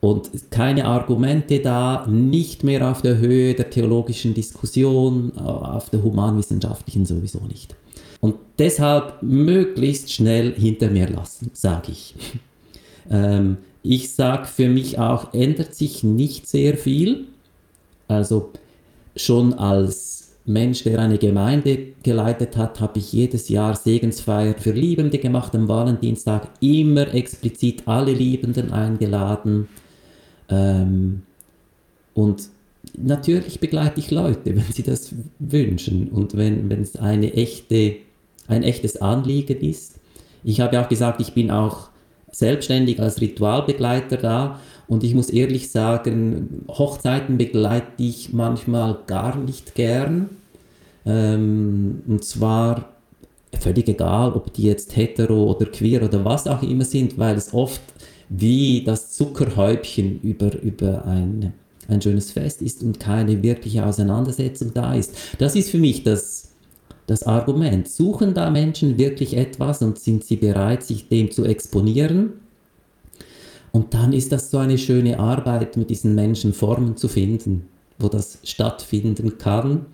[0.00, 7.04] Und keine Argumente da, nicht mehr auf der Höhe der theologischen Diskussion, auf der humanwissenschaftlichen
[7.04, 7.74] sowieso nicht.
[8.20, 12.14] Und deshalb möglichst schnell hinter mir lassen, sage ich.
[13.10, 17.26] Ähm, ich sage für mich auch, ändert sich nicht sehr viel.
[18.08, 18.50] Also
[19.16, 25.18] schon als Mensch, der eine Gemeinde geleitet hat, habe ich jedes Jahr Segensfeier für Liebende
[25.18, 29.68] gemacht am Valentinstag, immer explizit alle Liebenden eingeladen.
[30.48, 31.22] Ähm,
[32.14, 32.48] und
[32.96, 37.96] natürlich begleite ich Leute, wenn sie das wünschen und wenn es eine echte,
[38.48, 40.00] ein echtes Anliegen ist.
[40.42, 41.89] Ich habe ja auch gesagt, ich bin auch
[42.32, 49.76] selbstständig als Ritualbegleiter da und ich muss ehrlich sagen, Hochzeiten begleite ich manchmal gar nicht
[49.76, 50.30] gern.
[51.06, 52.88] Ähm, und zwar
[53.56, 57.54] völlig egal, ob die jetzt hetero oder queer oder was auch immer sind, weil es
[57.54, 57.80] oft
[58.28, 61.52] wie das Zuckerhäubchen über, über ein,
[61.86, 65.14] ein schönes Fest ist und keine wirkliche Auseinandersetzung da ist.
[65.38, 66.49] Das ist für mich das,
[67.10, 67.88] das Argument.
[67.88, 72.34] Suchen da Menschen wirklich etwas und sind sie bereit, sich dem zu exponieren?
[73.72, 77.66] Und dann ist das so eine schöne Arbeit, mit diesen Menschen Formen zu finden,
[77.98, 79.86] wo das stattfinden kann.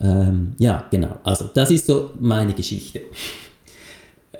[0.00, 1.16] Ähm, ja, genau.
[1.22, 3.02] Also das ist so meine Geschichte.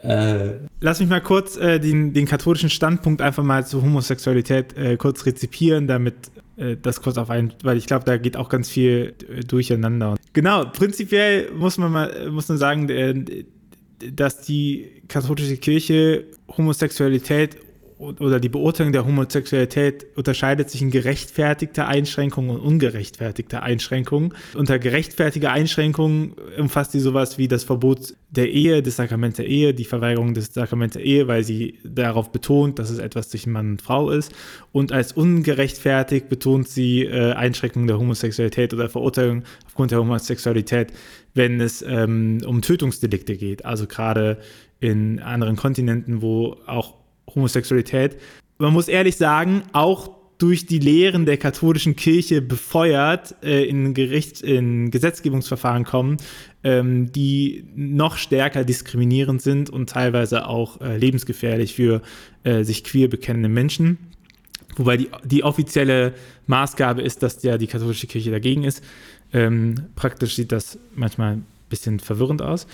[0.02, 4.96] Äh, Lass mich mal kurz äh, den, den, katholischen Standpunkt einfach mal zur Homosexualität äh,
[4.96, 6.14] kurz rezipieren, damit
[6.56, 10.16] äh, das kurz auf einen, weil ich glaube, da geht auch ganz viel äh, durcheinander.
[10.32, 13.44] Genau, prinzipiell muss man mal muss man sagen,
[14.12, 16.24] dass die katholische Kirche
[16.56, 17.56] Homosexualität
[18.02, 24.34] oder die Beurteilung der Homosexualität unterscheidet sich in gerechtfertigter Einschränkung und ungerechtfertigter Einschränkung.
[24.54, 29.74] Unter gerechtfertiger Einschränkung umfasst sie sowas wie das Verbot der Ehe, des Sakraments der Ehe,
[29.74, 33.72] die Verweigerung des Sakraments der Ehe, weil sie darauf betont, dass es etwas zwischen Mann
[33.72, 34.32] und Frau ist.
[34.72, 40.92] Und als ungerechtfertigt betont sie äh, Einschränkung der Homosexualität oder Verurteilung aufgrund der Homosexualität,
[41.34, 43.64] wenn es ähm, um Tötungsdelikte geht.
[43.64, 44.38] Also gerade
[44.80, 47.01] in anderen Kontinenten, wo auch
[47.34, 48.16] Homosexualität.
[48.58, 50.10] Man muss ehrlich sagen, auch
[50.42, 56.16] durch die Lehren der katholischen Kirche befeuert äh, in, Gericht, in Gesetzgebungsverfahren kommen,
[56.64, 62.02] ähm, die noch stärker diskriminierend sind und teilweise auch äh, lebensgefährlich für
[62.42, 63.98] äh, sich queer bekennende Menschen.
[64.74, 66.14] Wobei die, die offizielle
[66.48, 68.82] Maßgabe ist, dass ja die katholische Kirche dagegen ist.
[69.32, 72.66] Ähm, praktisch sieht das manchmal ein bisschen verwirrend aus.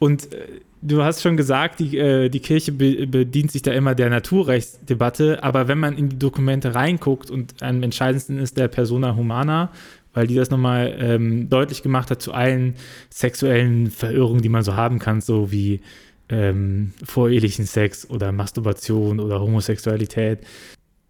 [0.00, 0.46] Und äh,
[0.82, 5.42] du hast schon gesagt, die, äh, die Kirche be bedient sich da immer der Naturrechtsdebatte,
[5.42, 9.70] aber wenn man in die Dokumente reinguckt und am entscheidendsten ist der Persona Humana,
[10.12, 12.74] weil die das nochmal ähm, deutlich gemacht hat zu allen
[13.08, 15.80] sexuellen Verirrungen, die man so haben kann, so wie
[16.28, 20.40] ähm, vorehelichen Sex oder Masturbation oder Homosexualität,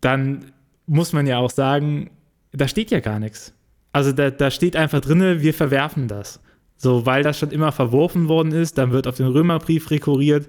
[0.01, 0.53] dann
[0.87, 2.11] muss man ja auch sagen,
[2.53, 3.55] da steht ja gar nichts.
[3.93, 6.41] Also da, da steht einfach drin, wir verwerfen das.
[6.83, 10.49] So, weil das schon immer verworfen worden ist, dann wird auf den Römerbrief rekurriert,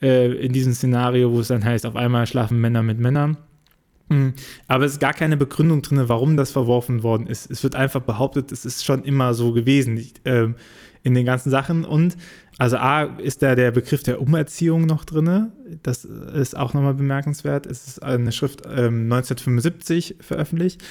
[0.00, 3.36] äh, in diesem Szenario, wo es dann heißt, auf einmal schlafen Männer mit Männern.
[4.08, 4.32] Mhm.
[4.66, 7.50] Aber es ist gar keine Begründung drin, warum das verworfen worden ist.
[7.50, 10.46] Es wird einfach behauptet, es ist schon immer so gewesen äh,
[11.02, 11.84] in den ganzen Sachen.
[11.84, 12.16] Und
[12.56, 15.52] also A ist da der Begriff der Umerziehung noch drin.
[15.82, 17.66] Das ist auch nochmal bemerkenswert.
[17.66, 20.82] Es ist eine Schrift ähm, 1975 veröffentlicht.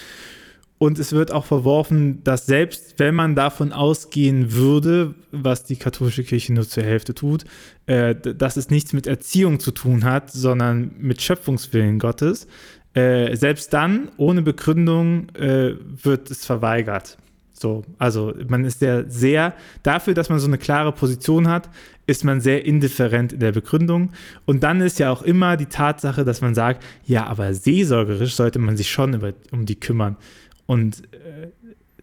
[0.77, 6.23] Und es wird auch verworfen, dass selbst wenn man davon ausgehen würde, was die katholische
[6.23, 7.45] Kirche nur zur Hälfte tut,
[7.85, 12.47] äh, dass es nichts mit Erziehung zu tun hat, sondern mit Schöpfungswillen Gottes,
[12.93, 17.17] äh, selbst dann, ohne Begründung, äh, wird es verweigert.
[17.53, 21.69] So, also man ist ja sehr, dafür, dass man so eine klare Position hat,
[22.05, 24.11] ist man sehr indifferent in der Begründung.
[24.45, 28.59] Und dann ist ja auch immer die Tatsache, dass man sagt, ja, aber seelsorgerisch sollte
[28.59, 30.17] man sich schon über, um die kümmern.
[30.65, 31.47] Und äh,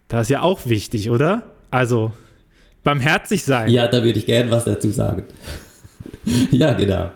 [0.07, 1.43] das ist ja auch wichtig, oder?
[1.69, 2.11] Also
[2.83, 3.69] barmherzig sein.
[3.69, 5.23] Ja, da würde ich gerne was dazu sagen.
[6.51, 7.11] ja, genau.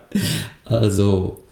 [0.65, 1.43] Also,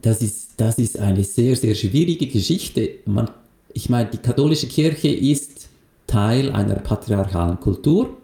[0.00, 2.88] das ist das ist eine sehr, sehr schwierige Geschichte.
[3.06, 3.28] Man,
[3.72, 5.68] ich meine, die katholische Kirche ist
[6.06, 8.16] Teil einer patriarchalen Kultur,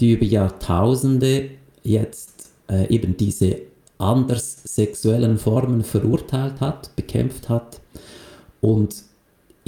[0.00, 1.50] die über Jahrtausende
[1.84, 3.58] jetzt äh, eben diese
[3.98, 7.80] anders sexuellen Formen verurteilt hat, bekämpft hat
[8.60, 8.94] und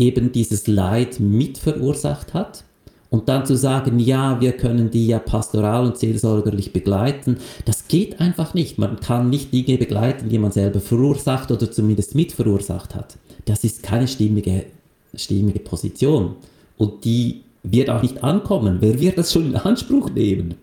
[0.00, 2.64] eben dieses Leid mit verursacht hat.
[3.10, 8.20] Und dann zu sagen, ja, wir können die ja pastoral und seelsorgerlich begleiten, das geht
[8.20, 8.78] einfach nicht.
[8.78, 13.16] Man kann nicht Dinge begleiten, die man selber verursacht oder zumindest mit verursacht hat.
[13.46, 14.66] Das ist keine stimmige,
[15.14, 16.36] stimmige Position.
[16.78, 18.76] Und die wird auch nicht ankommen.
[18.80, 20.54] Wer wird das schon in Anspruch nehmen?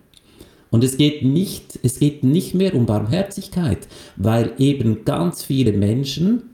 [0.70, 6.44] Und es geht nicht, es geht nicht mehr um Barmherzigkeit, weil eben ganz viele Menschen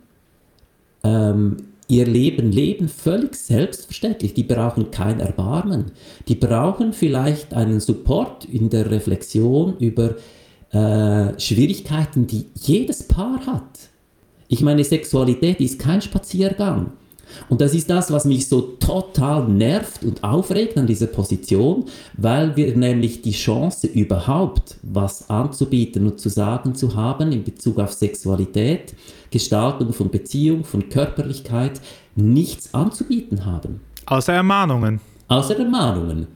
[1.05, 1.57] ähm,
[1.89, 4.35] ihr Leben leben völlig selbstverständlich.
[4.35, 5.93] Die brauchen kein Erbarmen.
[6.29, 10.17] Die brauchen vielleicht einen Support in der Reflexion über
[10.71, 13.91] äh, Schwierigkeiten, die jedes Paar hat.
[14.49, 16.93] Ich meine, Sexualität ist kein Spaziergang.
[17.49, 21.85] Und das ist das, was mich so total nervt und aufregt an dieser Position,
[22.17, 27.79] weil wir nämlich die Chance überhaupt was anzubieten und zu sagen zu haben in Bezug
[27.79, 28.95] auf Sexualität,
[29.31, 31.81] Gestaltung von Beziehung, von Körperlichkeit,
[32.17, 33.81] nichts anzubieten haben.
[34.07, 35.01] Außer Ermahnungen.
[35.29, 36.29] Außer Ermahnungen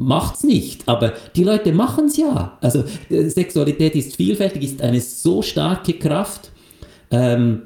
[0.00, 2.56] macht's nicht, aber die Leute machen es ja.
[2.60, 6.50] Also äh, Sexualität ist vielfältig, ist eine so starke Kraft
[7.10, 7.62] ähm,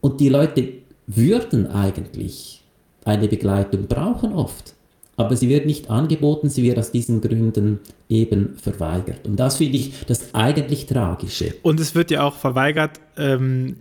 [0.00, 0.79] und die Leute
[1.16, 2.62] würden eigentlich
[3.04, 4.74] eine Begleitung brauchen oft.
[5.16, 9.26] Aber sie wird nicht angeboten, sie wird aus diesen Gründen eben verweigert.
[9.26, 11.54] Und das finde ich das eigentlich Tragische.
[11.62, 13.76] Und es wird ja auch verweigert ähm,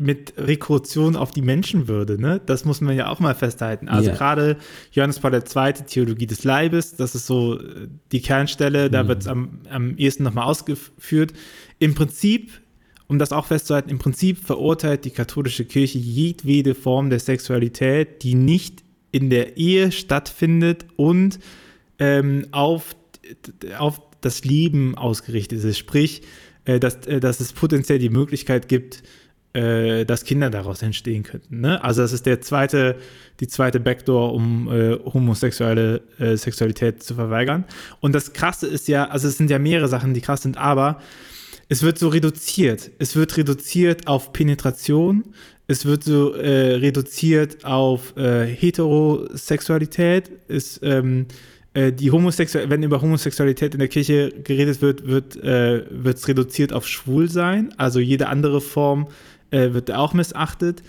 [0.00, 2.18] mit Rekursion auf die Menschenwürde.
[2.18, 2.40] Ne?
[2.46, 3.88] Das muss man ja auch mal festhalten.
[3.88, 4.16] Also ja.
[4.16, 4.56] gerade
[4.92, 9.08] Johannes Paul II., Theologie des Leibes, das ist so äh, die Kernstelle, da mhm.
[9.08, 11.34] wird es am, am ehesten nochmal ausgeführt.
[11.78, 12.50] Im Prinzip
[13.08, 18.34] um das auch festzuhalten, im Prinzip verurteilt die katholische Kirche jedwede Form der Sexualität, die
[18.34, 21.38] nicht in der Ehe stattfindet und
[21.98, 22.94] ähm, auf,
[23.78, 25.78] auf das Leben ausgerichtet ist.
[25.78, 26.22] Sprich,
[26.66, 29.02] äh, dass, äh, dass es potenziell die Möglichkeit gibt,
[29.54, 31.62] äh, dass Kinder daraus entstehen könnten.
[31.62, 31.82] Ne?
[31.82, 32.96] Also das ist der zweite,
[33.40, 37.64] die zweite Backdoor, um äh, homosexuelle äh, Sexualität zu verweigern.
[38.00, 41.00] Und das Krasse ist ja, also es sind ja mehrere Sachen, die krass sind, aber
[41.68, 42.90] es wird so reduziert.
[42.98, 45.24] Es wird reduziert auf Penetration.
[45.66, 50.30] Es wird so äh, reduziert auf äh, Heterosexualität.
[50.48, 51.26] Es, ähm,
[51.74, 56.72] äh, die Homosexual wenn über Homosexualität in der Kirche geredet wird, wird äh, es reduziert
[56.72, 57.74] auf Schwulsein.
[57.76, 59.08] Also jede andere Form
[59.50, 60.82] äh, wird auch missachtet.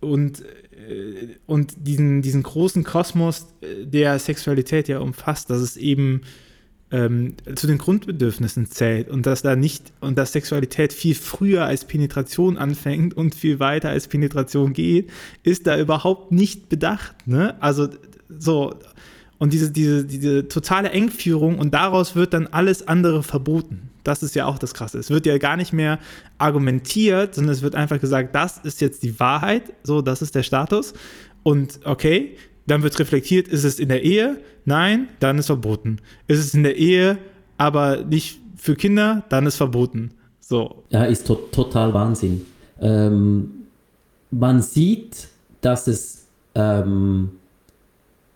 [0.00, 3.48] Und äh, und diesen, diesen großen Kosmos
[3.84, 6.22] der Sexualität ja umfasst, dass es eben
[6.92, 11.86] ähm, zu den Grundbedürfnissen zählt und dass da nicht und dass Sexualität viel früher als
[11.86, 15.10] Penetration anfängt und viel weiter als Penetration geht,
[15.42, 17.26] ist da überhaupt nicht bedacht.
[17.26, 17.56] Ne?
[17.60, 17.88] Also
[18.28, 18.74] so
[19.38, 23.90] und diese, diese, diese totale Engführung und daraus wird dann alles andere verboten.
[24.04, 24.98] Das ist ja auch das Krasse.
[24.98, 25.98] Es wird ja gar nicht mehr
[26.38, 30.42] argumentiert, sondern es wird einfach gesagt, das ist jetzt die Wahrheit, so, das ist der
[30.42, 30.92] Status.
[31.42, 34.38] Und okay, dann wird reflektiert, ist es in der Ehe?
[34.64, 35.98] Nein, dann ist verboten.
[36.28, 37.18] Ist es in der Ehe,
[37.58, 39.24] aber nicht für Kinder?
[39.28, 40.12] Dann ist verboten.
[40.40, 40.84] So.
[40.90, 42.46] Ja, ist to total Wahnsinn.
[42.80, 43.50] Ähm,
[44.30, 45.28] man sieht,
[45.60, 47.30] dass es ähm,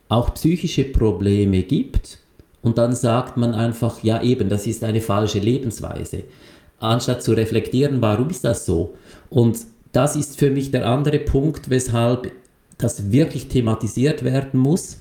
[0.08, 2.18] auch psychische Probleme gibt
[2.62, 6.24] und dann sagt man einfach, ja eben, das ist eine falsche Lebensweise,
[6.78, 8.94] anstatt zu reflektieren, warum ist das so?
[9.30, 9.58] Und
[9.92, 12.32] das ist für mich der andere Punkt, weshalb
[12.78, 15.00] das wirklich thematisiert werden muss.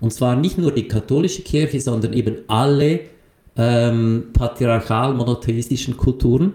[0.00, 3.00] Und zwar nicht nur die katholische Kirche, sondern eben alle
[3.56, 6.54] ähm, patriarchal-monotheistischen Kulturen,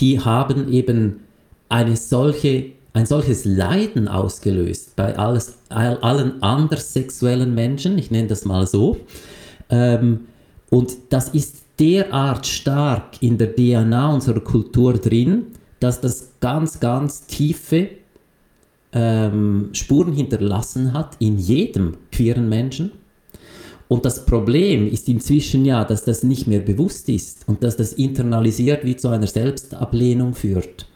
[0.00, 1.20] die haben eben
[1.68, 8.28] eine solche, ein solches Leiden ausgelöst bei alles, all, allen anders sexuellen Menschen, ich nenne
[8.28, 8.98] das mal so.
[9.68, 10.26] Ähm,
[10.70, 15.46] und das ist derart stark in der DNA unserer Kultur drin,
[15.80, 17.90] dass das ganz, ganz tiefe
[18.96, 22.92] ähm, Spuren hinterlassen hat in jedem queeren Menschen.
[23.88, 27.92] Und das Problem ist inzwischen ja, dass das nicht mehr bewusst ist und dass das
[27.92, 30.88] internalisiert wie zu einer Selbstablehnung führt.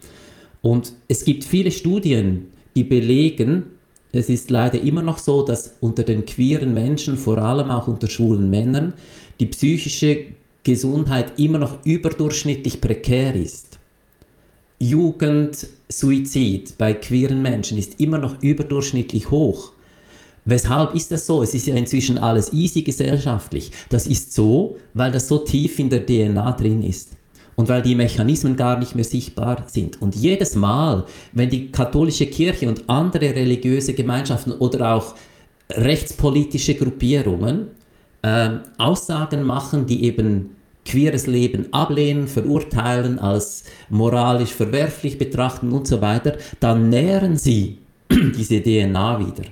[0.62, 3.64] Und es gibt viele Studien, die belegen,
[4.12, 8.08] es ist leider immer noch so, dass unter den queeren Menschen, vor allem auch unter
[8.08, 8.94] schwulen Männern,
[9.38, 10.24] die psychische
[10.64, 13.69] Gesundheit immer noch überdurchschnittlich prekär ist.
[14.80, 19.72] Jugendsuizid bei queeren Menschen ist immer noch überdurchschnittlich hoch.
[20.46, 21.42] Weshalb ist das so?
[21.42, 23.72] Es ist ja inzwischen alles easy gesellschaftlich.
[23.90, 27.16] Das ist so, weil das so tief in der DNA drin ist.
[27.56, 30.00] und weil die Mechanismen gar nicht mehr sichtbar sind.
[30.00, 35.14] Und jedes Mal, wenn die katholische Kirche und andere religiöse Gemeinschaften oder auch
[35.70, 37.66] rechtspolitische Gruppierungen
[38.22, 46.00] äh, Aussagen machen, die eben queeres Leben ablehnen, verurteilen, als moralisch verwerflich betrachten und so
[46.00, 47.78] weiter, dann nähren sie
[48.10, 49.44] diese DNA wieder.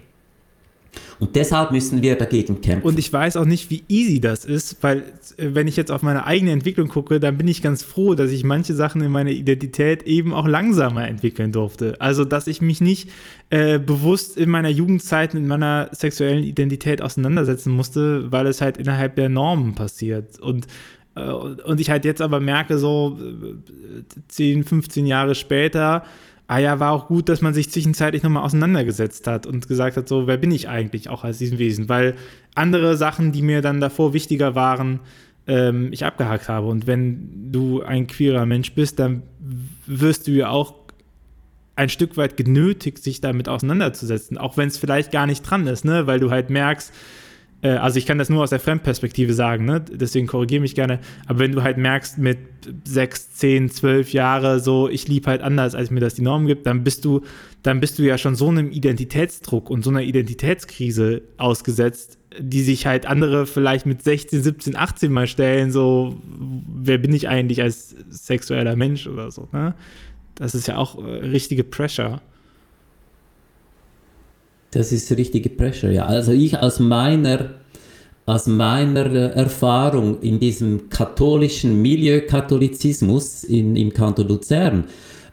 [1.20, 2.86] Und deshalb müssen wir dagegen kämpfen.
[2.86, 4.98] Und ich weiß auch nicht, wie easy das ist, weil
[5.36, 8.30] äh, wenn ich jetzt auf meine eigene Entwicklung gucke, dann bin ich ganz froh, dass
[8.30, 11.96] ich manche Sachen in meiner Identität eben auch langsamer entwickeln durfte.
[12.00, 13.10] Also, dass ich mich nicht
[13.50, 19.16] äh, bewusst in meiner Jugendzeit mit meiner sexuellen Identität auseinandersetzen musste, weil es halt innerhalb
[19.16, 20.38] der Normen passiert.
[20.38, 20.68] Und
[21.24, 23.18] und ich halt jetzt aber merke, so
[24.28, 26.04] 10, äh, 15 Jahre später,
[26.46, 30.08] ah ja, war auch gut, dass man sich zwischenzeitlich nochmal auseinandergesetzt hat und gesagt hat,
[30.08, 31.88] so, wer bin ich eigentlich auch als diesem Wesen?
[31.88, 32.14] Weil
[32.54, 35.00] andere Sachen, die mir dann davor wichtiger waren,
[35.46, 36.66] ähm, ich abgehakt habe.
[36.66, 39.22] Und wenn du ein queerer Mensch bist, dann
[39.86, 40.74] wirst du ja auch
[41.76, 45.84] ein Stück weit genötigt, sich damit auseinanderzusetzen, auch wenn es vielleicht gar nicht dran ist,
[45.84, 46.06] ne?
[46.06, 46.92] weil du halt merkst,
[47.62, 49.80] äh, also ich kann das nur aus der Fremdperspektive sagen, ne?
[49.80, 52.38] deswegen korrigiere mich gerne, aber wenn du halt merkst mit
[52.84, 56.66] sechs, zehn, zwölf Jahre so, ich liebe halt anders, als mir das die Norm gibt,
[56.66, 57.22] dann bist du,
[57.62, 62.86] dann bist du ja schon so einem Identitätsdruck und so einer Identitätskrise ausgesetzt, die sich
[62.86, 67.96] halt andere vielleicht mit 16, 17, 18 mal stellen, so, wer bin ich eigentlich als
[68.08, 69.74] sexueller Mensch oder so, ne?
[70.34, 72.20] Das ist ja auch äh, richtige Pressure.
[74.70, 76.06] Das ist richtige Pressure, ja.
[76.06, 77.50] Also ich aus meiner,
[78.26, 84.84] aus meiner Erfahrung in diesem katholischen Milieu Katholizismus in, im Kanton Luzern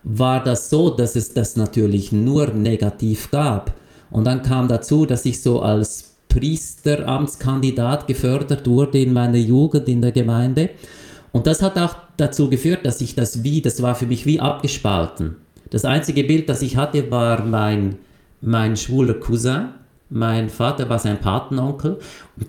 [0.03, 3.73] war das so, dass es das natürlich nur negativ gab.
[4.11, 10.01] Und dann kam dazu, dass ich so als Priesteramtskandidat gefördert wurde in meiner Jugend in
[10.01, 10.69] der Gemeinde.
[11.31, 14.39] Und das hat auch dazu geführt, dass ich das wie, das war für mich wie
[14.39, 15.37] abgespalten.
[15.69, 17.95] Das einzige Bild, das ich hatte, war mein
[18.45, 19.69] mein schwuler Cousin.
[20.09, 21.97] Mein Vater war sein Patenonkel.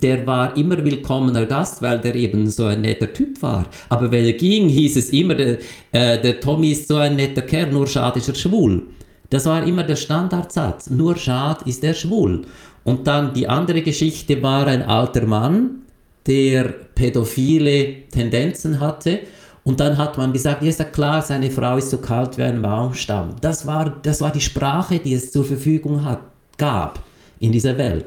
[0.02, 3.64] Der war immer willkommener Gast, weil der eben so ein netter Typ war.
[3.88, 5.58] Aber wenn er ging, hieß es immer, der,
[5.90, 8.82] äh, der Tommy ist so ein netter Kerl, nur schade ist er schwul.
[9.30, 10.90] Das war immer der Standardsatz.
[10.90, 12.42] Nur schade ist er schwul.
[12.84, 15.82] Und dann die andere Geschichte war ein alter Mann,
[16.26, 19.20] der pädophile Tendenzen hatte
[19.66, 22.42] und dann hat man gesagt, ja, ist ja klar, seine Frau ist so kalt wie
[22.42, 23.34] ein Baumstamm.
[23.40, 26.20] Das war, das war die Sprache, die es zur Verfügung hat,
[26.56, 27.02] gab
[27.40, 28.06] in dieser Welt.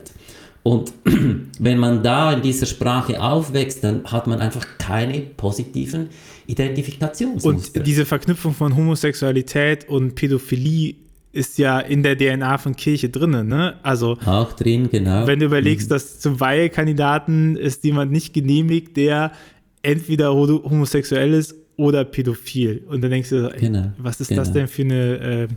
[0.63, 0.93] Und
[1.59, 6.07] wenn man da in dieser Sprache aufwächst, dann hat man einfach keine positiven
[6.47, 7.79] Identifikationsmuster.
[7.79, 10.95] Und diese Verknüpfung von Homosexualität und Pädophilie
[11.33, 13.75] ist ja in der DNA von Kirche drin, ne?
[13.83, 15.27] Also auch drin, genau.
[15.27, 15.93] Wenn du überlegst, mhm.
[15.93, 19.33] dass zum Weihekandidaten ist jemand nicht genehmigt, der
[19.81, 22.83] entweder homosexuell ist oder pädophil.
[22.89, 24.41] Und dann denkst du, ey, genau, was ist genau.
[24.41, 25.47] das denn für eine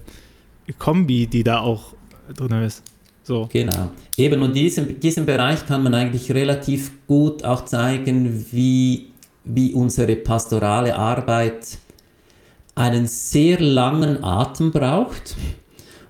[0.68, 1.94] äh, Kombi, die da auch
[2.36, 2.82] drin ist?
[3.24, 3.48] So.
[3.52, 3.90] Genau.
[4.16, 9.08] Eben, und diesem, diesem Bereich kann man eigentlich relativ gut auch zeigen, wie,
[9.44, 11.78] wie unsere pastorale Arbeit
[12.74, 15.36] einen sehr langen Atem braucht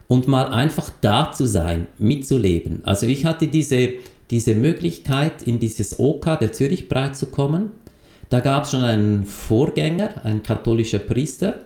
[0.09, 2.85] und mal einfach da zu sein, mitzuleben.
[2.85, 3.95] Also ich hatte diese,
[4.31, 7.73] diese Möglichkeit, in dieses OK der Zürichbreit zu kommen
[8.33, 11.61] da gab es schon einen Vorgänger, ein katholischer Priester,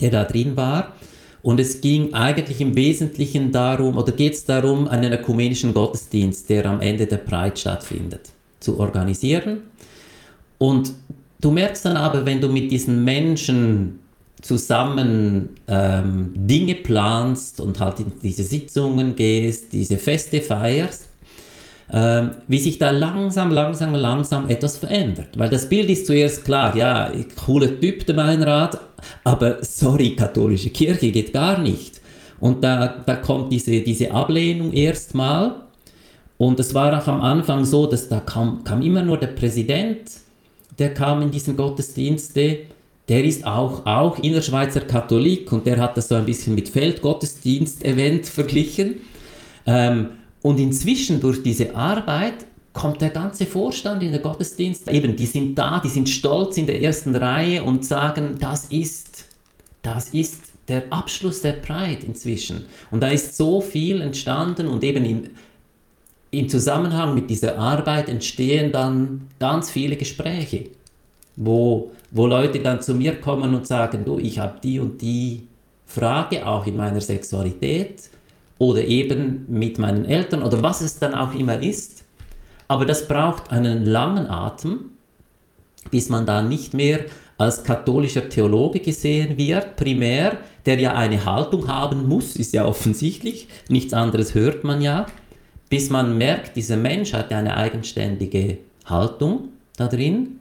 [0.00, 0.94] der da drin war.
[1.42, 6.66] Und es ging eigentlich im Wesentlichen darum, oder geht es darum, einen ökumenischen Gottesdienst, der
[6.66, 8.30] am Ende der Pride stattfindet,
[8.60, 9.62] zu organisieren.
[10.58, 10.92] Und
[11.40, 13.98] du merkst dann aber, wenn du mit diesen Menschen
[14.40, 21.08] zusammen ähm, Dinge planst und halt in diese Sitzungen gehst, diese Feste feierst,
[21.90, 25.38] wie sich da langsam, langsam, langsam etwas verändert.
[25.38, 27.10] Weil das Bild ist zuerst klar, ja,
[27.44, 28.78] cooler Typ, der Weinrad,
[29.24, 32.00] aber sorry, katholische Kirche geht gar nicht.
[32.40, 35.56] Und da, da kommt diese, diese Ablehnung erstmal.
[36.36, 40.10] Und es war auch am Anfang so, dass da kam, kam immer nur der Präsident,
[40.78, 42.58] der kam in diesen Gottesdienste.
[43.08, 48.26] Der ist auch, auch Innerschweizer Katholik und der hat das so ein bisschen mit Feldgottesdienst-Event
[48.26, 48.96] verglichen.
[49.66, 50.10] Ähm,
[50.42, 55.56] und inzwischen durch diese Arbeit kommt der ganze Vorstand in der Gottesdienst, eben, die sind
[55.56, 59.24] da, die sind stolz in der ersten Reihe und sagen, das ist,
[59.82, 62.66] das ist der Abschluss der Pride inzwischen.
[62.90, 65.30] Und da ist so viel entstanden und eben im,
[66.30, 70.70] im Zusammenhang mit dieser Arbeit entstehen dann ganz viele Gespräche,
[71.36, 75.48] wo, wo Leute dann zu mir kommen und sagen, du, ich habe die und die
[75.86, 78.10] Frage auch in meiner Sexualität
[78.58, 82.04] oder eben mit meinen Eltern oder was es dann auch immer ist.
[82.66, 84.90] Aber das braucht einen langen Atem,
[85.90, 87.00] bis man da nicht mehr
[87.38, 93.48] als katholischer Theologe gesehen wird, primär, der ja eine Haltung haben muss, ist ja offensichtlich,
[93.68, 95.06] nichts anderes hört man ja,
[95.70, 100.40] bis man merkt, dieser Mensch hat eine eigenständige Haltung da drin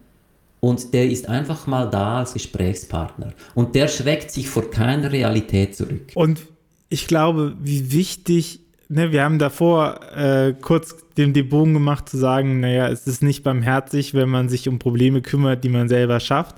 [0.59, 5.75] und der ist einfach mal da als Gesprächspartner und der schreckt sich vor keiner Realität
[5.75, 6.11] zurück.
[6.15, 6.47] Und
[6.89, 12.17] ich glaube, wie wichtig ne, wir haben davor äh, kurz den, den Bogen gemacht zu
[12.17, 16.19] sagen, naja, es ist nicht barmherzig, wenn man sich um Probleme kümmert, die man selber
[16.19, 16.57] schafft.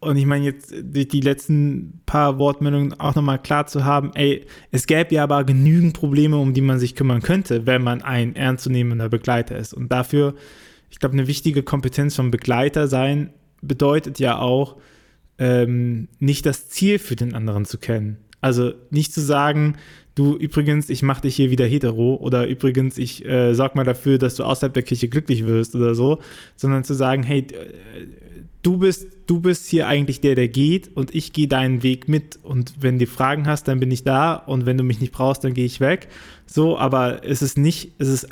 [0.00, 4.44] Und ich meine jetzt durch die letzten paar Wortmeldungen auch nochmal klar zu haben, ey,
[4.70, 8.36] es gäbe ja aber genügend Probleme, um die man sich kümmern könnte, wenn man ein
[8.36, 9.72] ernstzunehmender Begleiter ist.
[9.72, 10.34] Und dafür,
[10.90, 13.30] ich glaube, eine wichtige Kompetenz vom Begleiter sein
[13.62, 14.76] bedeutet ja auch,
[15.38, 18.18] ähm, nicht das Ziel für den anderen zu kennen.
[18.44, 19.76] Also nicht zu sagen,
[20.14, 24.18] du übrigens, ich mache dich hier wieder hetero oder übrigens, ich äh, sorg mal dafür,
[24.18, 26.18] dass du außerhalb der Kirche glücklich wirst oder so,
[26.54, 27.46] sondern zu sagen, hey,
[28.60, 32.38] du bist, du bist hier eigentlich der, der geht und ich gehe deinen Weg mit
[32.42, 35.42] und wenn du Fragen hast, dann bin ich da und wenn du mich nicht brauchst,
[35.42, 36.08] dann gehe ich weg.
[36.44, 38.28] So, aber es ist nicht, es ist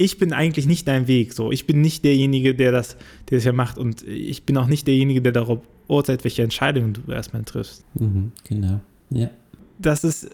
[0.00, 1.32] ich bin eigentlich nicht dein Weg.
[1.32, 2.96] So, ich bin nicht derjenige, der das,
[3.28, 6.92] der das ja macht und ich bin auch nicht derjenige, der darauf urteilt, welche Entscheidungen
[6.92, 7.84] du erstmal triffst.
[7.94, 8.80] Mhm, genau.
[9.10, 9.30] Ja.
[9.78, 10.28] Das ist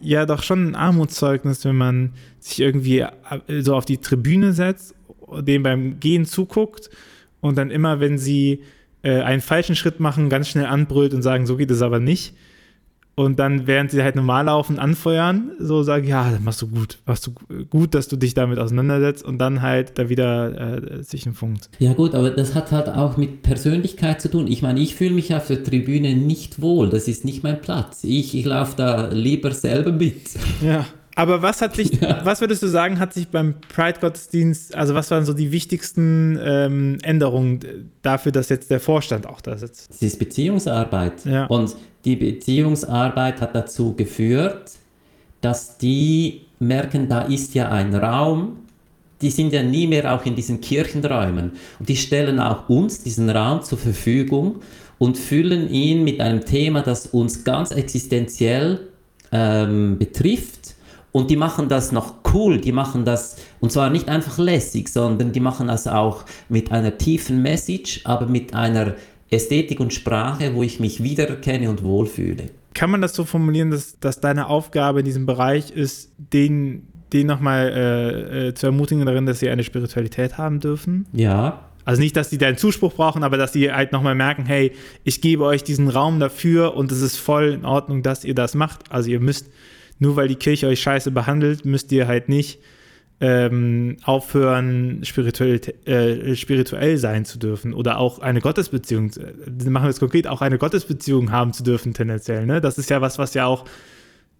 [0.00, 4.94] ja doch schon ein Armutszeugnis, wenn man sich irgendwie äh, so auf die Tribüne setzt,
[5.40, 6.90] dem beim Gehen zuguckt
[7.40, 8.62] und dann immer, wenn sie
[9.02, 12.34] äh, einen falschen Schritt machen, ganz schnell anbrüllt und sagen, so geht es aber nicht
[13.18, 16.98] und dann, während sie halt normal laufen, anfeuern, so sagen, ja, das machst du gut,
[17.06, 17.32] machst du
[17.64, 21.70] gut, dass du dich damit auseinandersetzt und dann halt da wieder äh, sich entfunkt.
[21.78, 24.46] Ja gut, aber das hat halt auch mit Persönlichkeit zu tun.
[24.46, 28.04] Ich meine, ich fühle mich auf der Tribüne nicht wohl, das ist nicht mein Platz.
[28.04, 30.30] Ich, ich laufe da lieber selber mit.
[30.60, 30.84] Ja.
[31.18, 32.20] Aber was hat sich, ja.
[32.24, 36.98] was würdest du sagen, hat sich beim Pride-Gottesdienst, also was waren so die wichtigsten ähm,
[37.02, 39.90] Änderungen dafür, dass jetzt der Vorstand auch da sitzt?
[39.90, 41.24] Es ist Beziehungsarbeit.
[41.24, 41.46] Ja.
[41.46, 41.74] Und
[42.06, 44.70] die Beziehungsarbeit hat dazu geführt,
[45.40, 48.58] dass die merken, da ist ja ein Raum,
[49.20, 51.52] die sind ja nie mehr auch in diesen Kirchenräumen.
[51.78, 54.60] Und die stellen auch uns diesen Raum zur Verfügung
[54.98, 58.88] und füllen ihn mit einem Thema, das uns ganz existenziell
[59.32, 60.74] ähm, betrifft.
[61.12, 65.32] Und die machen das noch cool, die machen das, und zwar nicht einfach lässig, sondern
[65.32, 68.94] die machen das auch mit einer tiefen Message, aber mit einer
[69.30, 72.50] Ästhetik und Sprache, wo ich mich wiedererkenne und wohlfühle.
[72.74, 77.26] Kann man das so formulieren, dass, dass deine Aufgabe in diesem Bereich ist, den, den
[77.26, 81.06] nochmal äh, äh, zu ermutigen darin, dass sie eine Spiritualität haben dürfen?
[81.12, 81.66] Ja.
[81.84, 84.72] Also nicht, dass sie deinen Zuspruch brauchen, aber dass sie halt nochmal merken, hey,
[85.04, 88.54] ich gebe euch diesen Raum dafür und es ist voll in Ordnung, dass ihr das
[88.54, 88.90] macht.
[88.90, 89.50] Also ihr müsst,
[89.98, 92.58] nur weil die Kirche euch scheiße behandelt, müsst ihr halt nicht
[93.20, 99.90] ähm, aufhören, spirituell, äh, spirituell sein zu dürfen oder auch eine Gottesbeziehung, äh, machen wir
[99.90, 102.44] es konkret, auch eine Gottesbeziehung haben zu dürfen tendenziell.
[102.44, 102.60] Ne?
[102.60, 103.64] Das ist ja was, was ja auch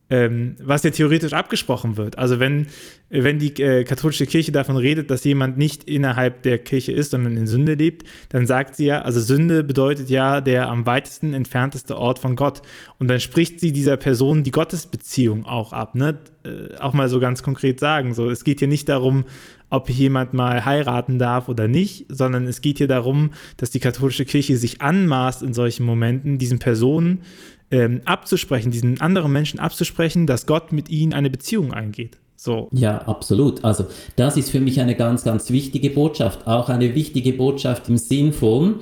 [0.09, 2.17] ähm, was ja theoretisch abgesprochen wird.
[2.17, 2.69] Also wenn,
[3.11, 7.37] wenn die äh, katholische Kirche davon redet, dass jemand nicht innerhalb der Kirche ist, sondern
[7.37, 11.97] in Sünde lebt, dann sagt sie ja, also Sünde bedeutet ja der am weitesten entfernteste
[11.97, 12.63] Ort von Gott.
[12.99, 15.97] Und dann spricht sie dieser Person die Gottesbeziehung auch ab.
[15.97, 16.19] Ne?
[16.45, 18.15] Äh, auch mal so ganz konkret sagen.
[18.15, 19.25] So, es geht hier nicht darum,
[19.71, 24.25] ob jemand mal heiraten darf oder nicht, sondern es geht hier darum, dass die katholische
[24.25, 27.23] Kirche sich anmaßt in solchen Momenten, diesen Personen
[27.71, 32.19] ähm, abzusprechen, diesen anderen Menschen abzusprechen, dass Gott mit ihnen eine Beziehung eingeht.
[32.37, 32.69] So.
[32.73, 33.65] Ja, absolut.
[33.65, 33.87] Also
[34.17, 36.47] das ist für mich eine ganz, ganz wichtige Botschaft.
[36.47, 38.81] Auch eine wichtige Botschaft im Sinn von,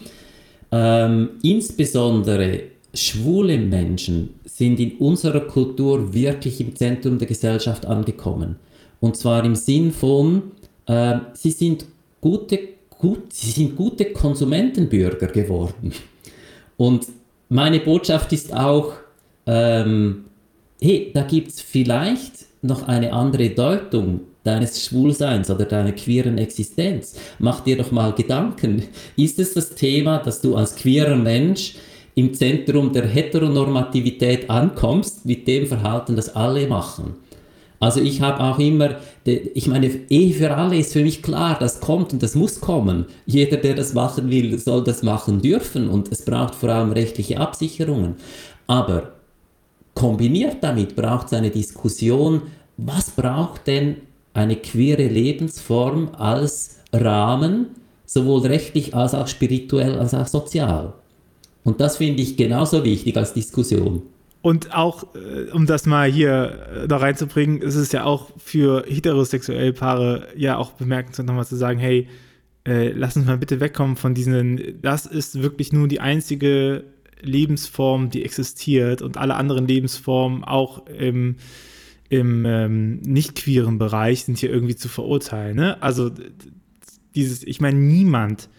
[0.73, 2.63] ähm, insbesondere
[2.93, 8.57] schwule Menschen sind in unserer Kultur wirklich im Zentrum der Gesellschaft angekommen.
[9.01, 10.43] Und zwar im Sinn von,
[10.87, 11.87] äh, sie, sind
[12.21, 12.59] gute,
[12.91, 15.93] gut, sie sind gute Konsumentenbürger geworden.
[16.77, 17.07] Und
[17.55, 18.95] meine Botschaft ist auch,
[19.47, 20.25] ähm,
[20.81, 27.17] hey, da gibt es vielleicht noch eine andere Deutung deines Schwulseins oder deiner queeren Existenz.
[27.39, 28.83] Mach dir doch mal Gedanken.
[29.17, 31.77] Ist es das Thema, dass du als queerer Mensch
[32.17, 37.15] im Zentrum der Heteronormativität ankommst, mit dem Verhalten, das alle machen?
[37.85, 41.81] Also ich habe auch immer, ich meine, Ehe für alle ist für mich klar, das
[41.81, 43.05] kommt und das muss kommen.
[43.27, 47.39] Jeder, der das machen will, soll das machen dürfen und es braucht vor allem rechtliche
[47.39, 48.15] Absicherungen.
[48.67, 49.13] Aber
[49.93, 52.41] kombiniert damit braucht es eine Diskussion,
[52.79, 53.97] was braucht denn
[54.33, 57.67] eine queere Lebensform als Rahmen,
[58.07, 60.95] sowohl rechtlich als auch spirituell als auch sozial.
[61.65, 64.05] Und das finde ich genauso wichtig als Diskussion.
[64.45, 68.85] Und auch, äh, um das mal hier äh, da reinzubringen, ist es ja auch für
[68.87, 72.09] heterosexuelle Paare ja auch bemerkenswert, nochmal zu sagen, hey,
[72.67, 76.85] äh, lass uns mal bitte wegkommen von diesen, das ist wirklich nur die einzige
[77.23, 81.37] Lebensform, die existiert und alle anderen Lebensformen auch im,
[82.11, 85.57] im ähm, nicht queeren Bereich sind hier irgendwie zu verurteilen.
[85.57, 85.83] Ne?
[85.83, 86.11] Also
[87.15, 88.51] dieses, ich meine, niemand,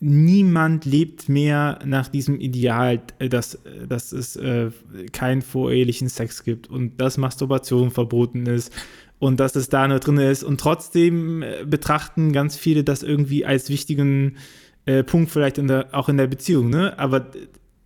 [0.00, 4.70] niemand lebt mehr nach diesem Ideal, äh, dass, dass es äh,
[5.12, 8.72] keinen vorehelichen Sex gibt und dass Masturbation verboten ist
[9.18, 10.44] und dass es da nur drin ist.
[10.44, 14.36] Und trotzdem äh, betrachten ganz viele das irgendwie als wichtigen
[14.84, 16.70] äh, Punkt, vielleicht in der, auch in der Beziehung.
[16.70, 16.98] Ne?
[16.98, 17.30] Aber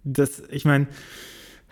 [0.04, 0.88] das, ich meine,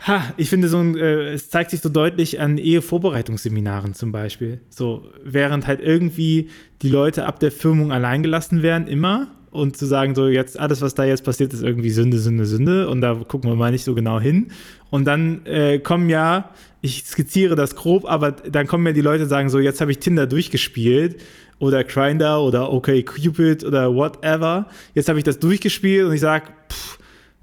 [0.07, 4.61] Ha, ich finde so ein, äh, es zeigt sich so deutlich an Ehevorbereitungsseminaren zum Beispiel.
[4.68, 6.51] So, während halt irgendwie
[6.82, 10.80] die Leute ab der Firmung allein gelassen werden, immer, und zu sagen, so jetzt alles,
[10.82, 13.84] was da jetzt passiert, ist irgendwie Sünde, Sünde, Sünde, und da gucken wir mal nicht
[13.84, 14.49] so genau hin.
[14.90, 19.24] Und dann äh, kommen ja, ich skizziere das grob, aber dann kommen ja die Leute
[19.24, 21.20] und sagen, so jetzt habe ich Tinder durchgespielt
[21.59, 24.66] oder Grindr oder okay Cupid oder whatever.
[24.94, 26.53] Jetzt habe ich das durchgespielt und ich sage,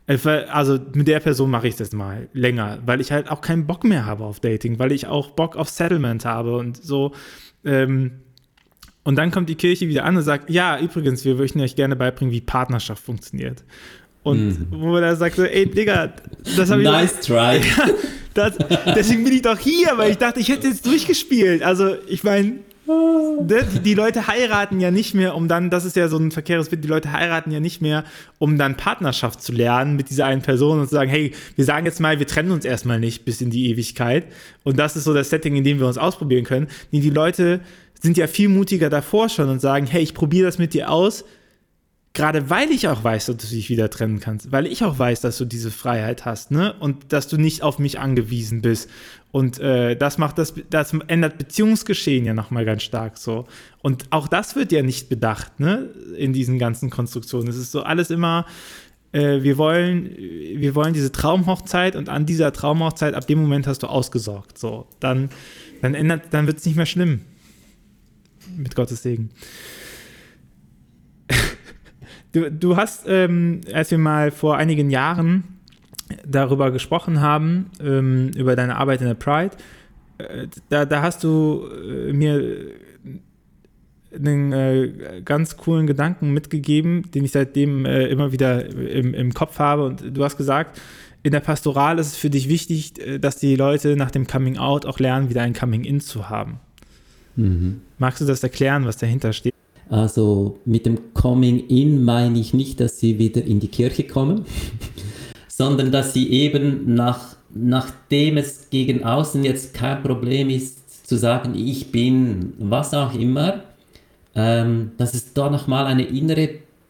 [0.07, 3.83] also mit der Person mache ich das mal länger, weil ich halt auch keinen Bock
[3.83, 7.11] mehr habe auf Dating, weil ich auch Bock auf Settlement habe und so.
[7.63, 8.11] Ähm,
[9.05, 11.95] und dann kommt die Kirche wieder an und sagt, ja, übrigens, wir möchten euch gerne
[11.95, 13.63] beibringen, wie Partnerschaft funktioniert.
[14.23, 14.67] Und mhm.
[14.71, 16.11] wo man da sagt so, ey, Digga,
[16.57, 16.87] das habe ich...
[16.87, 17.61] Nice try.
[18.33, 18.57] das,
[18.95, 21.61] deswegen bin ich doch hier, weil ich dachte, ich hätte jetzt durchgespielt.
[21.61, 22.53] Also, ich meine,
[22.87, 26.69] die, die, Leute heiraten ja nicht mehr, um dann, das ist ja so ein verkehres
[26.69, 28.05] Bild, die Leute heiraten ja nicht mehr,
[28.39, 31.85] um dann Partnerschaft zu lernen mit dieser einen Person und zu sagen, hey, wir sagen
[31.85, 34.25] jetzt mal, wir trennen uns erstmal nicht bis in die Ewigkeit.
[34.63, 36.67] Und das ist so das Setting, in dem wir uns ausprobieren können.
[36.91, 37.61] Die, die Leute
[38.01, 41.25] sind ja viel mutiger davor schon und sagen, hey, ich probiere das mit dir aus,
[42.15, 45.21] gerade weil ich auch weiß, dass du dich wieder trennen kannst, weil ich auch weiß,
[45.21, 46.73] dass du diese Freiheit hast, ne?
[46.79, 48.89] Und dass du nicht auf mich angewiesen bist.
[49.31, 53.45] Und äh, das macht das, das ändert Beziehungsgeschehen ja nochmal ganz stark so.
[53.81, 55.89] Und auch das wird ja nicht bedacht, ne?
[56.17, 57.49] In diesen ganzen Konstruktionen.
[57.49, 58.45] Es ist so alles immer,
[59.11, 63.83] äh, wir wollen, wir wollen diese Traumhochzeit und an dieser Traumhochzeit, ab dem Moment hast
[63.83, 64.57] du ausgesorgt.
[64.57, 65.29] So, dann,
[65.81, 67.21] dann dann wird es nicht mehr schlimm.
[68.55, 69.29] Mit Gottes Segen.
[72.31, 75.45] Du, du hast, ähm, als wir mal vor einigen Jahren
[76.25, 79.55] darüber gesprochen haben, ähm, über deine Arbeit in der Pride,
[80.17, 82.73] äh, da, da hast du äh, mir
[84.13, 89.59] einen äh, ganz coolen Gedanken mitgegeben, den ich seitdem äh, immer wieder im, im Kopf
[89.59, 89.85] habe.
[89.85, 90.79] Und du hast gesagt,
[91.23, 94.57] in der Pastoral ist es für dich wichtig, äh, dass die Leute nach dem Coming
[94.57, 96.59] Out auch lernen, wieder ein Coming In zu haben.
[97.35, 97.81] Mhm.
[97.97, 99.53] Magst du das erklären, was dahinter steht?
[99.89, 104.45] Also mit dem Coming In meine ich nicht, dass sie wieder in die Kirche kommen,
[105.47, 111.53] sondern dass sie eben nach, nachdem es gegen außen jetzt kein Problem ist, zu sagen,
[111.55, 113.63] ich bin was auch immer,
[114.33, 116.49] ähm, dass es da nochmal eine innere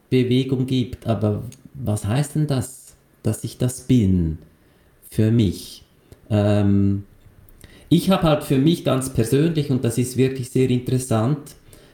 [0.10, 1.06] Bewegung gibt.
[1.06, 1.44] Aber
[1.74, 4.38] was heißt denn das, dass ich das bin
[5.12, 5.84] für mich?
[6.30, 7.04] Ähm,
[7.90, 11.40] ich habe halt für mich ganz persönlich, und das ist wirklich sehr interessant,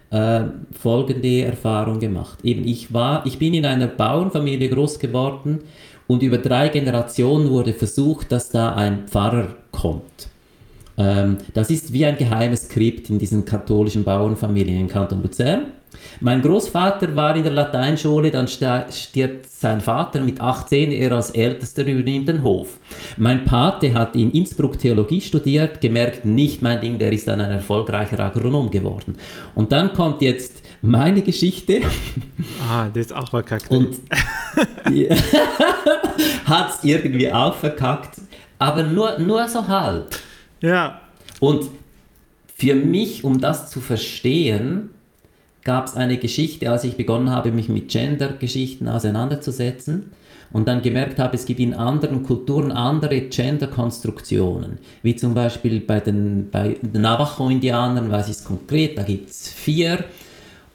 [0.10, 2.40] äh, folgende Erfahrung gemacht.
[2.44, 5.60] Eben, ich war, ich bin in einer Bauernfamilie groß geworden
[6.08, 10.31] und über drei Generationen wurde versucht, dass da ein Pfarrer kommt.
[11.02, 15.68] Ähm, das ist wie ein geheimes Skript in diesen katholischen Bauernfamilien in Kanton Luzern.
[16.20, 21.86] Mein Großvater war in der Lateinschule, dann stirbt sein Vater mit 18, er als Ältester
[21.86, 22.80] übernimmt den Hof.
[23.18, 27.52] Mein Pate hat in Innsbruck Theologie studiert, gemerkt, nicht mein Ding, der ist dann ein
[27.52, 29.18] erfolgreicher Agronom geworden.
[29.56, 31.82] Und dann kommt jetzt meine Geschichte.
[32.70, 33.70] Ah, das ist auch verkackt.
[33.70, 34.00] Und
[36.46, 38.22] hat es irgendwie auch verkackt,
[38.60, 40.16] aber nur, nur so halb.
[40.62, 41.02] Ja.
[41.40, 41.70] Und
[42.56, 44.92] für mich, um das zu verstehen,
[45.64, 50.12] gab es eine Geschichte, als ich begonnen habe, mich mit Gender-Geschichten auseinanderzusetzen
[50.52, 56.00] und dann gemerkt habe, es gibt in anderen Kulturen andere Gender-Konstruktionen, wie zum Beispiel bei
[56.00, 60.04] den, bei den Navajo-Indianern, weiß ich es konkret, da gibt es vier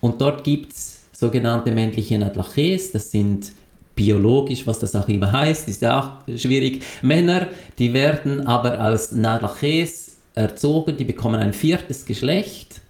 [0.00, 3.52] und dort gibt es sogenannte männliche Natlaches, das sind
[3.96, 6.84] biologisch, was das auch immer heißt, ist ja auch schwierig.
[7.02, 12.80] Männer, die werden aber als Natlaches erzogen, die bekommen ein viertes Geschlecht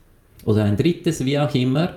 [0.45, 1.95] oder ein drittes, wie auch immer.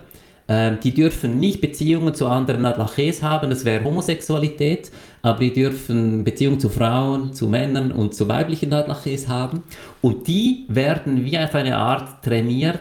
[0.47, 4.91] Ähm, die dürfen nicht Beziehungen zu anderen Adlaches haben, das wäre Homosexualität,
[5.21, 9.63] aber die dürfen Beziehungen zu Frauen, zu Männern und zu weiblichen Adlaches haben.
[10.01, 12.79] Und die werden wie auf eine Art trainiert,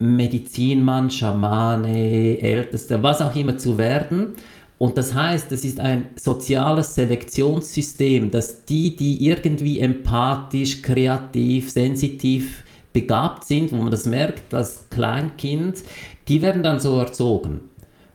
[0.00, 4.34] Medizinmann, Schamane, Ältester, was auch immer zu werden.
[4.78, 12.62] Und das heißt, es ist ein soziales Selektionssystem, dass die, die irgendwie empathisch, kreativ, sensitiv
[12.92, 15.82] begabt sind, wo man das merkt als Kleinkind,
[16.28, 17.60] die werden dann so erzogen.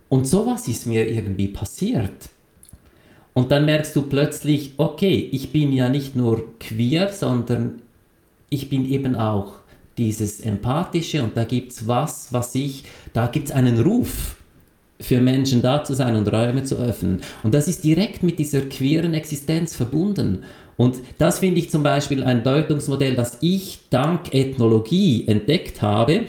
[0.07, 2.30] Und sowas ist mir irgendwie passiert.
[3.34, 7.82] Und dann merkst du plötzlich, okay, ich bin ja nicht nur queer, sondern
[8.49, 9.55] ich bin eben auch
[9.97, 12.84] dieses Empathische und da gibt es was, was ich,
[13.14, 14.36] da gibt es einen Ruf
[15.04, 17.22] für Menschen da zu sein und Räume zu öffnen.
[17.43, 20.43] Und das ist direkt mit dieser queeren Existenz verbunden.
[20.78, 26.22] Und das finde ich zum Beispiel ein Deutungsmodell, das ich dank Ethnologie entdeckt habe,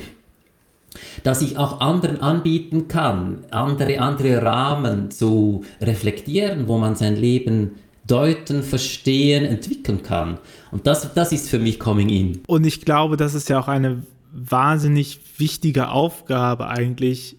[1.23, 7.73] dass ich auch anderen anbieten kann, andere, andere Rahmen zu reflektieren, wo man sein Leben
[8.07, 10.39] deuten, verstehen, entwickeln kann.
[10.71, 12.41] Und das, das ist für mich Coming In.
[12.47, 17.37] Und ich glaube, das ist ja auch eine wahnsinnig wichtige Aufgabe eigentlich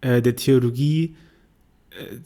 [0.00, 1.16] äh, der Theologie,
[1.90, 2.16] äh,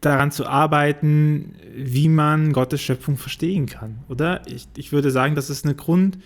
[0.00, 4.42] daran zu arbeiten, wie man Gottes Schöpfung verstehen kann, oder?
[4.46, 6.18] Ich, ich würde sagen, das ist eine Grund,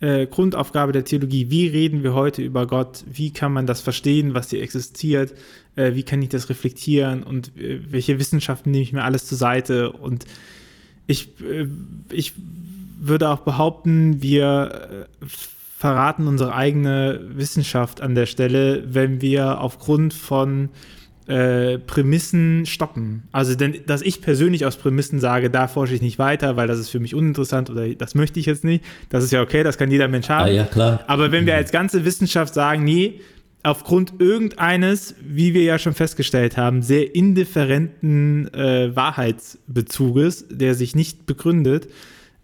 [0.00, 1.50] äh, Grundaufgabe der Theologie.
[1.50, 3.04] Wie reden wir heute über Gott?
[3.10, 5.34] Wie kann man das verstehen, was hier existiert?
[5.74, 7.22] Äh, wie kann ich das reflektieren?
[7.22, 9.90] Und äh, welche Wissenschaften nehme ich mir alles zur Seite?
[9.92, 10.26] Und
[11.06, 11.66] ich, äh,
[12.12, 12.34] ich
[13.00, 15.26] würde auch behaupten, wir äh,
[15.78, 20.70] verraten unsere eigene Wissenschaft an der Stelle, wenn wir aufgrund von
[21.26, 23.24] äh, Prämissen stoppen.
[23.30, 26.78] Also, denn, dass ich persönlich aus Prämissen sage, da forsche ich nicht weiter, weil das
[26.78, 29.76] ist für mich uninteressant oder das möchte ich jetzt nicht, das ist ja okay, das
[29.76, 30.46] kann jeder Mensch haben.
[30.46, 31.00] Ah, ja, klar.
[31.08, 31.58] Aber wenn wir mhm.
[31.58, 33.20] als ganze Wissenschaft sagen, nee,
[33.62, 41.26] aufgrund irgendeines, wie wir ja schon festgestellt haben, sehr indifferenten äh, Wahrheitsbezuges, der sich nicht
[41.26, 41.88] begründet,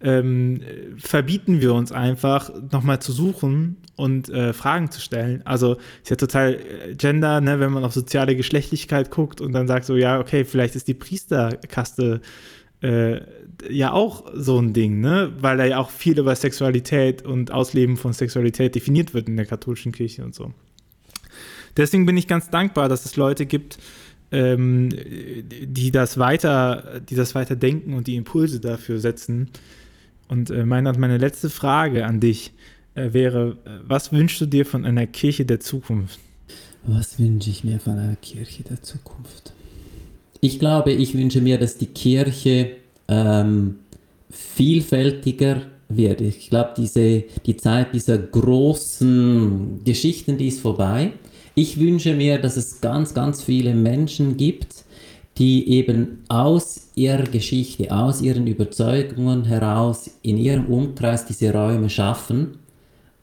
[0.03, 0.61] ähm,
[0.99, 5.43] verbieten wir uns einfach, nochmal zu suchen und äh, Fragen zu stellen.
[5.45, 9.69] Also ist ja total äh, Gender, ne, wenn man auf soziale Geschlechtlichkeit guckt und dann
[9.69, 12.21] sagt so, ja, okay, vielleicht ist die Priesterkaste
[12.83, 13.21] äh,
[13.71, 15.33] ja auch so ein Ding, ne?
[15.39, 19.47] Weil da ja auch viel über Sexualität und Ausleben von Sexualität definiert wird in der
[19.47, 20.53] katholischen Kirche und so.
[21.77, 23.79] Deswegen bin ich ganz dankbar, dass es Leute gibt,
[24.33, 29.51] ähm, die das weiter, die das weiter denken und die Impulse dafür setzen,
[30.33, 32.53] und äh, meine, meine letzte Frage an dich
[32.95, 36.19] äh, wäre, was wünschst du dir von einer Kirche der Zukunft?
[36.85, 39.53] Was wünsche ich mir von einer Kirche der Zukunft?
[40.41, 42.73] Ich glaube, ich wünsche mir, dass die Kirche
[43.09, 43.77] ähm,
[44.31, 46.23] vielfältiger wird.
[46.23, 51.13] Ich glaube, diese, die Zeit dieser großen Geschichten, die ist vorbei.
[51.55, 54.85] Ich wünsche mir, dass es ganz, ganz viele Menschen gibt,
[55.39, 62.59] die eben aus ihrer Geschichte, aus ihren Überzeugungen heraus in ihrem Umkreis diese Räume schaffen,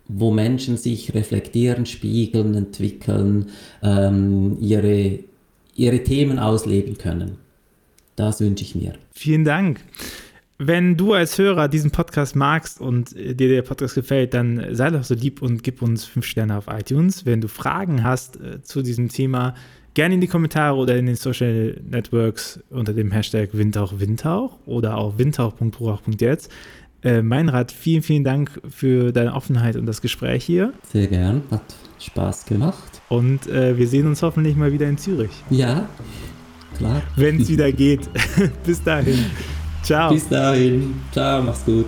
[0.07, 3.49] wo Menschen sich reflektieren, spiegeln, entwickeln,
[3.83, 5.19] ähm, ihre,
[5.75, 7.37] ihre Themen ausleben können.
[8.15, 8.93] Das wünsche ich mir.
[9.11, 9.79] Vielen Dank.
[10.61, 15.05] Wenn du als Hörer diesen Podcast magst und dir der Podcast gefällt, dann sei doch
[15.05, 17.25] so lieb und gib uns fünf Sterne auf iTunes.
[17.25, 19.55] Wenn du Fragen hast äh, zu diesem Thema,
[19.99, 24.97] Gerne in die Kommentare oder in den Social Networks unter dem Hashtag Windhauch Windhauch oder
[24.97, 26.49] auch windhauch.ruach.jetzt.
[27.03, 30.71] Äh, Meinrad, vielen, vielen Dank für deine Offenheit und das Gespräch hier.
[30.89, 31.63] Sehr gern, hat
[31.99, 33.01] Spaß gemacht.
[33.09, 35.31] Und äh, wir sehen uns hoffentlich mal wieder in Zürich.
[35.49, 35.89] Ja,
[36.77, 37.01] klar.
[37.17, 38.09] Wenn es wieder geht.
[38.65, 39.25] Bis dahin.
[39.83, 40.13] Ciao.
[40.13, 40.95] Bis dahin.
[41.11, 41.87] Ciao, mach's gut.